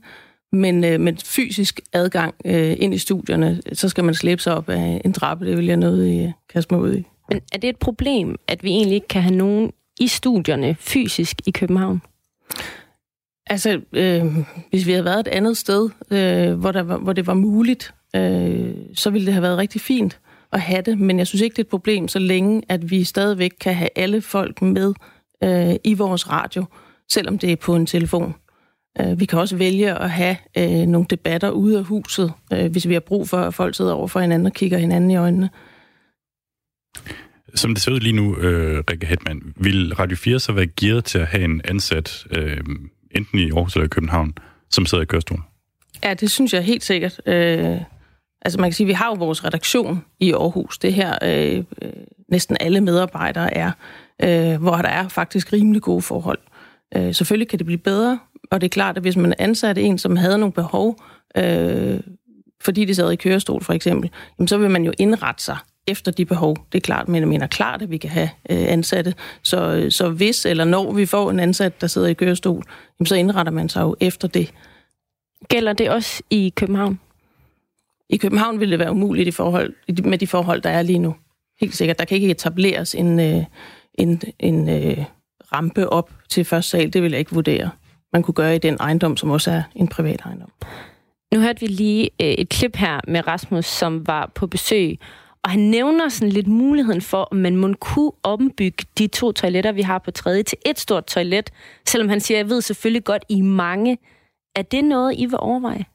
[0.52, 4.70] men, øh, men fysisk adgang øh, ind i studierne, så skal man slæbe sig op
[4.70, 7.04] af en trappe, det vil jeg noget i, øh, kaste mig ud i.
[7.30, 11.42] Men er det et problem, at vi egentlig ikke kan have nogen i studierne fysisk
[11.46, 12.02] i København?
[13.48, 14.26] Altså, øh,
[14.70, 17.94] hvis vi havde været et andet sted, øh, hvor, der var, hvor det var muligt,
[18.16, 20.20] øh, så ville det have været rigtig fint
[20.52, 23.04] at have det, men jeg synes ikke, det er et problem, så længe at vi
[23.04, 24.94] stadigvæk kan have alle folk med
[25.44, 26.66] øh, i vores radio,
[27.10, 28.36] selvom det er på en telefon.
[29.02, 32.88] Øh, vi kan også vælge at have øh, nogle debatter ude af huset, øh, hvis
[32.88, 35.50] vi har brug for, at folk sidder over for hinanden og kigger hinanden i øjnene.
[37.56, 41.06] Som det ser ud lige nu, øh, Rikke Hetman, vil Radio 4 så være gearet
[41.06, 42.58] til at have en ansat, øh,
[43.12, 44.34] enten i Aarhus eller i København,
[44.70, 45.44] som sidder i kørestolen?
[46.04, 47.22] Ja, det synes jeg helt sikkert.
[47.26, 47.78] Øh,
[48.42, 50.78] Altså man kan sige, at vi har jo vores redaktion i Aarhus.
[50.78, 51.94] Det her øh, øh,
[52.32, 53.72] næsten alle medarbejdere er,
[54.24, 56.40] øh, hvor der er faktisk rimelig gode forhold.
[56.96, 58.20] Øh, selvfølgelig kan det blive bedre,
[58.52, 61.02] og det er klart, at hvis man ansatte en, som havde nogle behov,
[61.38, 62.00] øh,
[62.62, 65.58] fordi de sad i kørestol for eksempel, jamen, så vil man jo indrette sig
[65.90, 66.58] efter de behov.
[66.72, 69.14] Det er klart, men jeg mener klart, at vi kan have øh, ansatte.
[69.44, 72.64] Så, så hvis eller når vi får en ansat, der sidder i kørestol,
[73.00, 74.54] jamen, så indretter man sig jo efter det.
[75.48, 77.00] Gælder det også i København?
[78.10, 79.74] I København ville det være umuligt i forhold,
[80.04, 81.16] med de forhold, der er lige nu.
[81.62, 82.00] Helt sikkert.
[82.00, 83.44] Der kan ikke etableres en, øh,
[83.94, 85.06] en, en øh,
[85.54, 86.94] rampe op til første sal.
[86.94, 87.70] Det vil jeg ikke vurdere.
[88.14, 90.52] Man kunne gøre i den ejendom, som også er en privat ejendom.
[91.34, 95.00] Nu hørte vi lige øh, et klip her med Rasmus, som var på besøg,
[95.44, 99.72] og han nævner sådan lidt muligheden for, om man må kunne ombygge de to toiletter,
[99.72, 101.50] vi har på tredje, til et stort toilet,
[101.88, 103.98] selvom han siger, jeg ved selvfølgelig godt, I mange.
[104.56, 105.86] Er det noget, I vil overveje?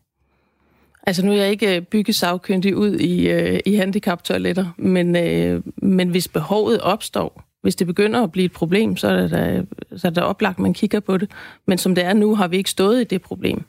[1.06, 6.08] Altså nu er jeg ikke øh, byggesagkyndig ud i, øh, i handicaptoiletter, men, øh, men
[6.08, 9.62] hvis behovet opstår, hvis det begynder at blive et problem, så er det da,
[9.96, 11.30] så er det oplagt, man kigger på det.
[11.66, 13.64] Men som det er nu, har vi ikke stået i det problem.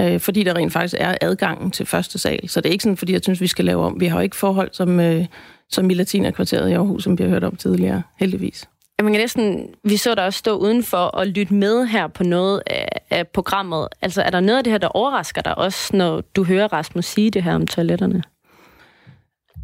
[0.00, 2.48] Øh, fordi der rent faktisk er adgangen til første sal.
[2.48, 4.00] Så det er ikke sådan, fordi jeg synes, vi skal lave om.
[4.00, 5.26] Vi har jo ikke forhold som, øh,
[5.70, 8.68] som i Latinerkvarteret i Aarhus, som vi har hørt om tidligere, heldigvis
[9.02, 12.62] man kan næsten, vi så der også stå udenfor og lytte med her på noget
[12.66, 13.88] af, af programmet.
[14.02, 17.04] Altså, er der noget af det her, der overrasker dig også, når du hører Rasmus
[17.04, 18.22] sige det her om toiletterne?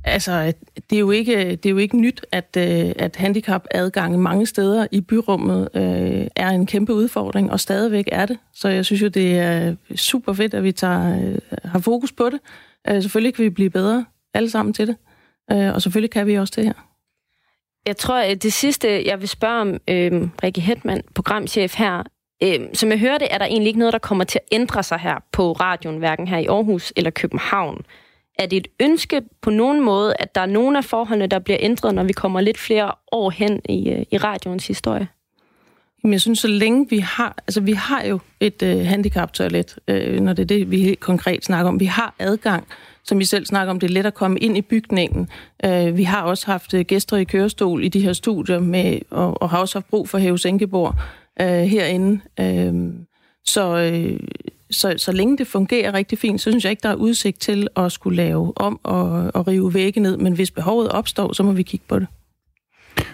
[0.08, 0.52] Altså,
[0.90, 4.86] det er jo ikke, det er jo ikke nyt, at, øh, at handicap-adgang mange steder
[4.90, 8.38] i byrummet øh, er en kæmpe udfordring, og stadigvæk er det.
[8.54, 12.30] Så jeg synes jo, det er super fedt, at vi tager, øh, har fokus på
[12.30, 12.40] det.
[12.88, 14.04] Øh, selvfølgelig kan vi blive bedre
[14.34, 14.96] alle sammen til det,
[15.52, 16.72] øh, og selvfølgelig kan vi også det her.
[17.86, 22.02] Jeg tror, at det sidste, jeg vil spørge om, øh, Rikke Hetman, programchef her,
[22.42, 24.98] øh, som jeg hørte, er der egentlig ikke noget, der kommer til at ændre sig
[24.98, 27.84] her på radioen, hverken her i Aarhus eller København.
[28.38, 31.58] Er det et ønske på nogen måde, at der er nogle af forholdene, der bliver
[31.60, 35.08] ændret, når vi kommer lidt flere år hen i, øh, i radioens historie?
[36.04, 37.34] Jamen, jeg synes, så længe vi har...
[37.46, 41.44] Altså, vi har jo et øh, handicaptoilet, øh, når det er det, vi helt konkret
[41.44, 41.80] snakker om.
[41.80, 42.68] Vi har adgang
[43.08, 45.28] som vi selv snakker om, det er let at komme ind i bygningen.
[45.64, 49.42] Øh, vi har også haft øh, gæster i kørestol i de her studier, med, og,
[49.42, 50.94] og har også haft brug for Hæve sænkebord
[51.40, 52.20] øh, herinde.
[52.40, 52.74] Øh,
[53.44, 54.20] så, øh,
[54.70, 57.68] så, så længe det fungerer rigtig fint, så synes jeg ikke, der er udsigt til
[57.76, 60.16] at skulle lave om og, og rive vægge ned.
[60.16, 62.06] Men hvis behovet opstår, så må vi kigge på det.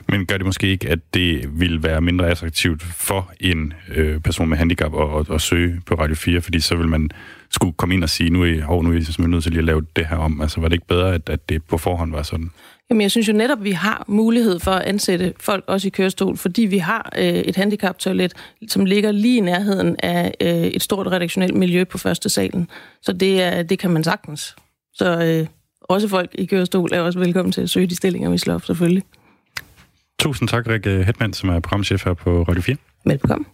[0.08, 4.48] Men gør det måske ikke, at det vil være mindre attraktivt for en øh, person
[4.48, 7.10] med handicap at, at, at søge på Radio 4, fordi så vil man
[7.50, 9.52] skulle komme ind og sige, nu er I, hov, nu er I simpelthen nødt til
[9.52, 10.40] lige at lave det her om.
[10.40, 12.50] Altså var det ikke bedre, at, at det på forhånd var sådan?
[12.90, 15.90] Jamen, jeg synes jo netop, at vi har mulighed for at ansætte folk også i
[15.90, 18.32] kørestol, fordi vi har øh, et handicaptoilet,
[18.68, 22.68] som ligger lige i nærheden af øh, et stort redaktionelt miljø på første salen.
[23.02, 24.56] Så det, er, det kan man sagtens.
[24.92, 25.46] Så øh,
[25.80, 28.64] også folk i kørestol er også velkommen til at søge de stillinger, vi slår op,
[28.64, 29.02] selvfølgelig.
[30.18, 32.76] Tusind tak, Rikke Hetman, som er programchef her på Radio 4.
[33.04, 33.46] Velkommen.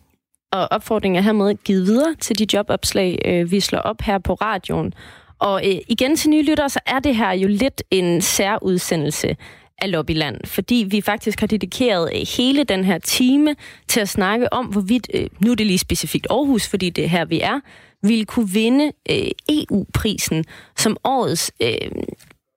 [0.52, 4.34] Og opfordringen er hermed givet videre til de jobopslag, øh, vi slår op her på
[4.34, 4.94] radioen.
[5.40, 9.36] Og øh, igen til nye lyttere, så er det her jo lidt en særudsendelse
[9.78, 13.56] af Lobbyland, fordi vi faktisk har dedikeret øh, hele den her time
[13.88, 17.08] til at snakke om, hvorvidt, øh, nu er det lige specifikt Aarhus, fordi det er
[17.08, 17.60] her, vi er,
[18.02, 20.44] ville kunne vinde øh, EU-prisen
[20.76, 21.90] som årets øh,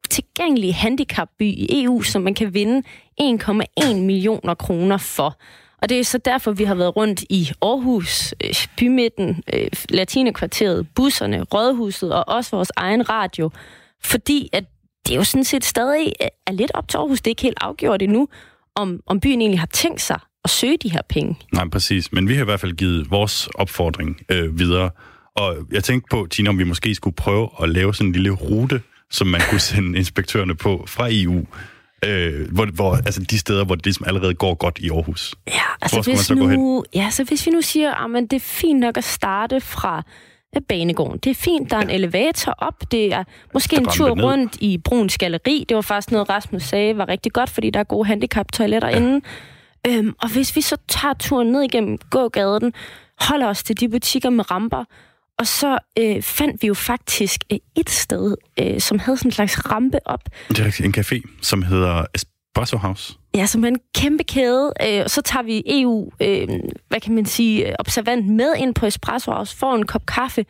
[0.10, 2.88] tilgængelige handicapby i EU, som man kan vinde
[3.22, 5.38] 1,1 millioner kroner for.
[5.84, 10.88] Og det er så derfor, vi har været rundt i Aarhus, øh, bymidten, øh, latinekvarteret,
[10.96, 13.52] busserne, rådhuset og også vores egen radio.
[14.04, 14.64] Fordi at
[15.08, 17.22] det jo sådan set stadig øh, er lidt op til Aarhus.
[17.22, 18.28] Det er ikke helt afgjort endnu,
[18.76, 21.38] om, om byen egentlig har tænkt sig at søge de her penge.
[21.54, 22.12] Nej, præcis.
[22.12, 24.90] Men vi har i hvert fald givet vores opfordring øh, videre.
[25.36, 28.32] Og jeg tænkte på, Tina, om vi måske skulle prøve at lave sådan en lille
[28.32, 28.82] rute,
[29.12, 31.46] som man kunne sende inspektørerne på fra EU,
[32.08, 35.36] øh, hvor, hvor, altså de steder, hvor det ligesom allerede går godt i Aarhus.
[35.48, 38.34] Ja, altså hvor hvis man så nu, ja, så hvis vi nu siger, at det
[38.34, 40.04] er fint nok at starte fra
[40.68, 41.18] banegården.
[41.18, 42.92] Det er fint, der er en elevator op.
[42.92, 43.24] Det er
[43.54, 44.24] måske en rampe tur ned.
[44.24, 45.66] rundt i Bruns Galeri.
[45.70, 48.98] Det var faktisk noget, Rasmus sagde var rigtig godt, fordi der er gode handicap-toiletter ja.
[48.98, 49.22] inde.
[49.88, 52.74] Øhm, og hvis vi så tager turen ned igennem gågaden,
[53.20, 54.84] holder os til de butikker med ramper,
[55.40, 59.32] og så øh, fandt vi jo faktisk øh, et sted, øh, som havde sådan en
[59.32, 60.98] slags rampe op, Det er rigtigt.
[60.98, 63.14] En café, som hedder Espresso House.
[63.36, 64.74] Ja, som er en kæmpe kæde.
[64.88, 66.48] Øh, og så tager vi EU, øh,
[66.90, 70.46] hvad kan man sige, observant med ind på Espresso House, får en kop kaffe.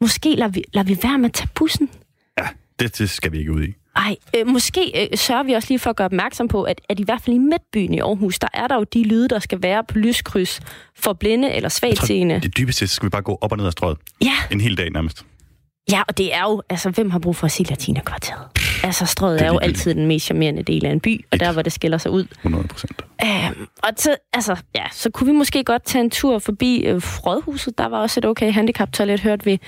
[0.00, 1.90] Måske lader vi, lader vi være med at tage bussen.
[2.38, 3.74] Ja, det, det skal vi ikke ud i.
[3.98, 7.00] Ej, øh, måske øh, sørger vi også lige for at gøre opmærksom på, at, at
[7.00, 9.62] i hvert fald i midtbyen i Aarhus, der er der jo de lyde, der skal
[9.62, 10.60] være på lyskryds
[10.96, 12.40] for blinde eller svagtseende.
[12.40, 13.98] Det dybeste skal vi bare gå op og ned ad strøget.
[14.22, 15.24] Ja, En hel dag nærmest.
[15.90, 18.42] ja, og det er jo, altså hvem har brug for at sige latinakvarteret?
[18.82, 21.52] Altså strøget er er jo altid den mest charmerende del af en by, og der
[21.52, 22.26] hvor det skiller sig ud.
[22.44, 23.02] 100 procent.
[23.24, 27.02] Øhm, og så, altså, ja, så kunne vi måske godt tage en tur forbi øh,
[27.26, 27.78] Rådhuset.
[27.78, 29.60] Der var også et okay handicap-toilet, hørte vi.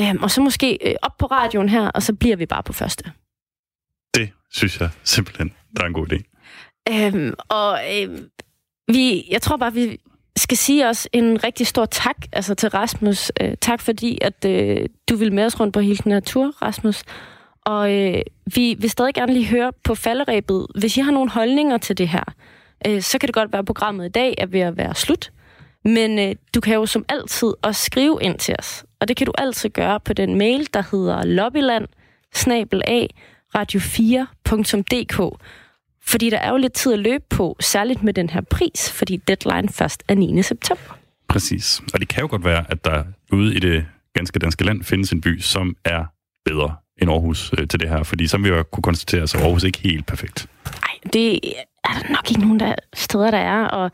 [0.00, 2.72] Øhm, og så måske øh, op på radioen her, og så bliver vi bare på
[2.72, 3.04] første.
[4.56, 6.18] Synes jeg simpelthen, der er en god idé.
[6.92, 8.28] Øhm, og øhm,
[8.88, 10.00] vi, jeg tror bare, vi
[10.36, 13.32] skal sige også en rigtig stor tak altså til Rasmus.
[13.40, 16.54] Øh, tak fordi, at øh, du vil med os rundt på hele den her tur,
[16.62, 17.02] Rasmus.
[17.64, 18.22] Og øh,
[18.54, 20.66] vi vil stadig gerne lige høre på falderæbet.
[20.78, 22.34] Hvis I har nogle holdninger til det her,
[22.86, 25.32] øh, så kan det godt være, at programmet i dag er ved at være slut.
[25.84, 28.84] Men øh, du kan jo som altid også skrive ind til os.
[29.00, 31.86] Og det kan du altid gøre på den mail, der hedder lobbyland
[34.48, 35.42] radio4.dk.
[36.02, 39.16] Fordi der er jo lidt tid at løbe på, særligt med den her pris, fordi
[39.16, 40.42] deadline først er 9.
[40.42, 40.98] september.
[41.28, 41.82] Præcis.
[41.94, 45.12] Og det kan jo godt være, at der ude i det ganske danske land findes
[45.12, 46.04] en by, som er
[46.44, 48.02] bedre end Aarhus øh, til det her.
[48.02, 50.48] Fordi som vi jo kunne konstatere, så er Aarhus ikke helt perfekt.
[50.64, 51.34] Nej, det
[51.84, 53.64] er der nok ikke nogen der steder, der er.
[53.64, 53.90] Og,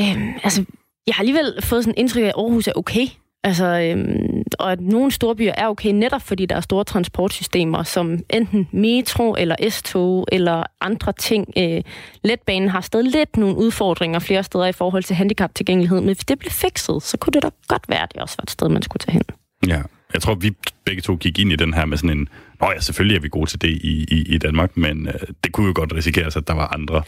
[0.00, 0.64] øhm, altså,
[1.06, 3.06] jeg har alligevel fået sådan indtryk af, at Aarhus er okay.
[3.44, 7.82] Altså, øhm, og at nogle store byer er okay, netop fordi der er store transportsystemer,
[7.82, 11.52] som enten metro eller S-tog eller andre ting.
[11.58, 11.82] Øh,
[12.24, 16.38] letbanen har stadig lidt nogle udfordringer flere steder i forhold til handicaptilgængelighed, men hvis det
[16.38, 18.82] blev fikset, så kunne det da godt være, at det også var et sted, man
[18.82, 19.22] skulle tage hen.
[19.66, 19.82] Ja.
[20.14, 22.28] Jeg tror, vi begge to gik ind i den her med sådan en,
[22.62, 25.52] Nå ja, selvfølgelig er vi gode til det i, i, i Danmark, men øh, det
[25.52, 27.02] kunne jo godt risikeres, at der var andre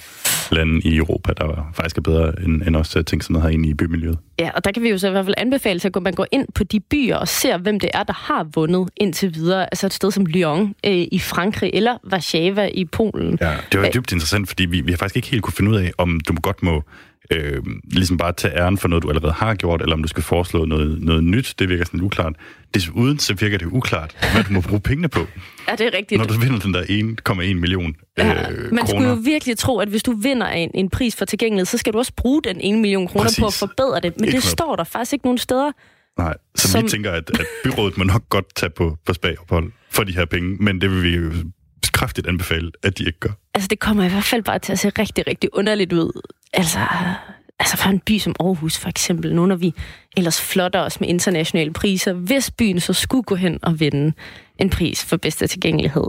[0.52, 3.34] lande i Europa, der var faktisk er bedre end, end os til at tænke sådan
[3.34, 4.18] noget herinde i bymiljøet.
[4.38, 6.26] Ja, og der kan vi jo så i hvert fald anbefale til, at man går
[6.32, 9.64] ind på de byer og ser, hvem det er, der har vundet indtil videre.
[9.64, 13.38] Altså et sted som Lyon øh, i Frankrig eller Warszawa i Polen.
[13.40, 13.56] Ja.
[13.72, 15.92] Det var dybt interessant, fordi vi, vi har faktisk ikke helt kunne finde ud af,
[15.98, 16.82] om du godt må
[17.30, 17.62] øh,
[17.92, 20.64] ligesom bare tage æren for noget, du allerede har gjort, eller om du skal foreslå
[20.64, 21.54] noget, noget nyt.
[21.58, 22.32] Det virker sådan lidt uklart.
[22.74, 25.20] Desuden så virker det uklart, hvad du må bruge pengene på,
[25.68, 26.18] Ja, det er rigtigt.
[26.18, 26.82] når du vinder den der
[27.32, 30.90] 1,1 million øh, Ja, man skulle jo virkelig tro, at hvis du vinder en, en
[30.90, 33.40] pris for tilgængelighed, så skal du også bruge den 1 million kroner Præcis.
[33.40, 34.02] på at forbedre det.
[34.16, 34.46] Men det 100.
[34.46, 35.72] står der faktisk ikke nogen steder.
[36.18, 39.72] Nej, så Som- vi tænker, at, at byrådet må nok godt tage på, på spagophold
[39.90, 41.30] for de her penge, men det vil vi jo
[41.92, 43.30] kraftigt anbefale, at de ikke gør.
[43.54, 46.20] Altså, det kommer i hvert fald bare til at se rigtig, rigtig underligt ud.
[46.54, 46.78] Altså,
[47.58, 49.74] altså for en by som Aarhus for eksempel, nu når vi
[50.16, 54.12] ellers flotter os med internationale priser, hvis byen så skulle gå hen og vinde
[54.58, 56.04] en pris for bedste tilgængelighed.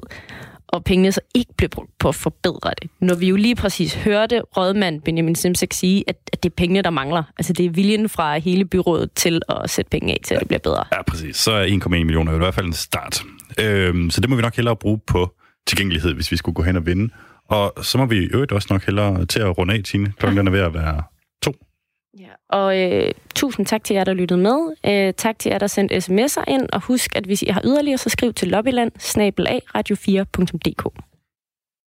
[0.67, 2.89] og pengene så ikke blev brugt på at forbedre det.
[2.99, 6.81] Når vi jo lige præcis hørte rådmand Benjamin Simsek sige, at, at det er pengene,
[6.81, 7.23] der mangler.
[7.37, 10.47] Altså det er viljen fra hele byrådet til at sætte penge af til, at det
[10.47, 10.83] bliver bedre.
[10.91, 11.35] Ja, præcis.
[11.35, 13.21] Så er 1,1 millioner i hvert fald en start.
[13.59, 15.33] Øhm, så det må vi nok hellere bruge på
[15.67, 17.13] tilgængelighed, hvis vi skulle gå hen og vinde.
[17.47, 20.13] Og så må vi i øvrigt også nok hellere til at runde af, Tine.
[20.17, 21.03] Klokken er ved at være
[21.41, 21.51] to.
[22.19, 22.27] Ja.
[22.49, 24.75] Og øh, tusind tak til jer, der lyttede med.
[24.85, 26.69] Øh, tak til jer, der sendte sms'er ind.
[26.73, 28.91] Og husk, at hvis I har yderligere, så skriv til lobbyland
[29.77, 31.04] radio4.dk.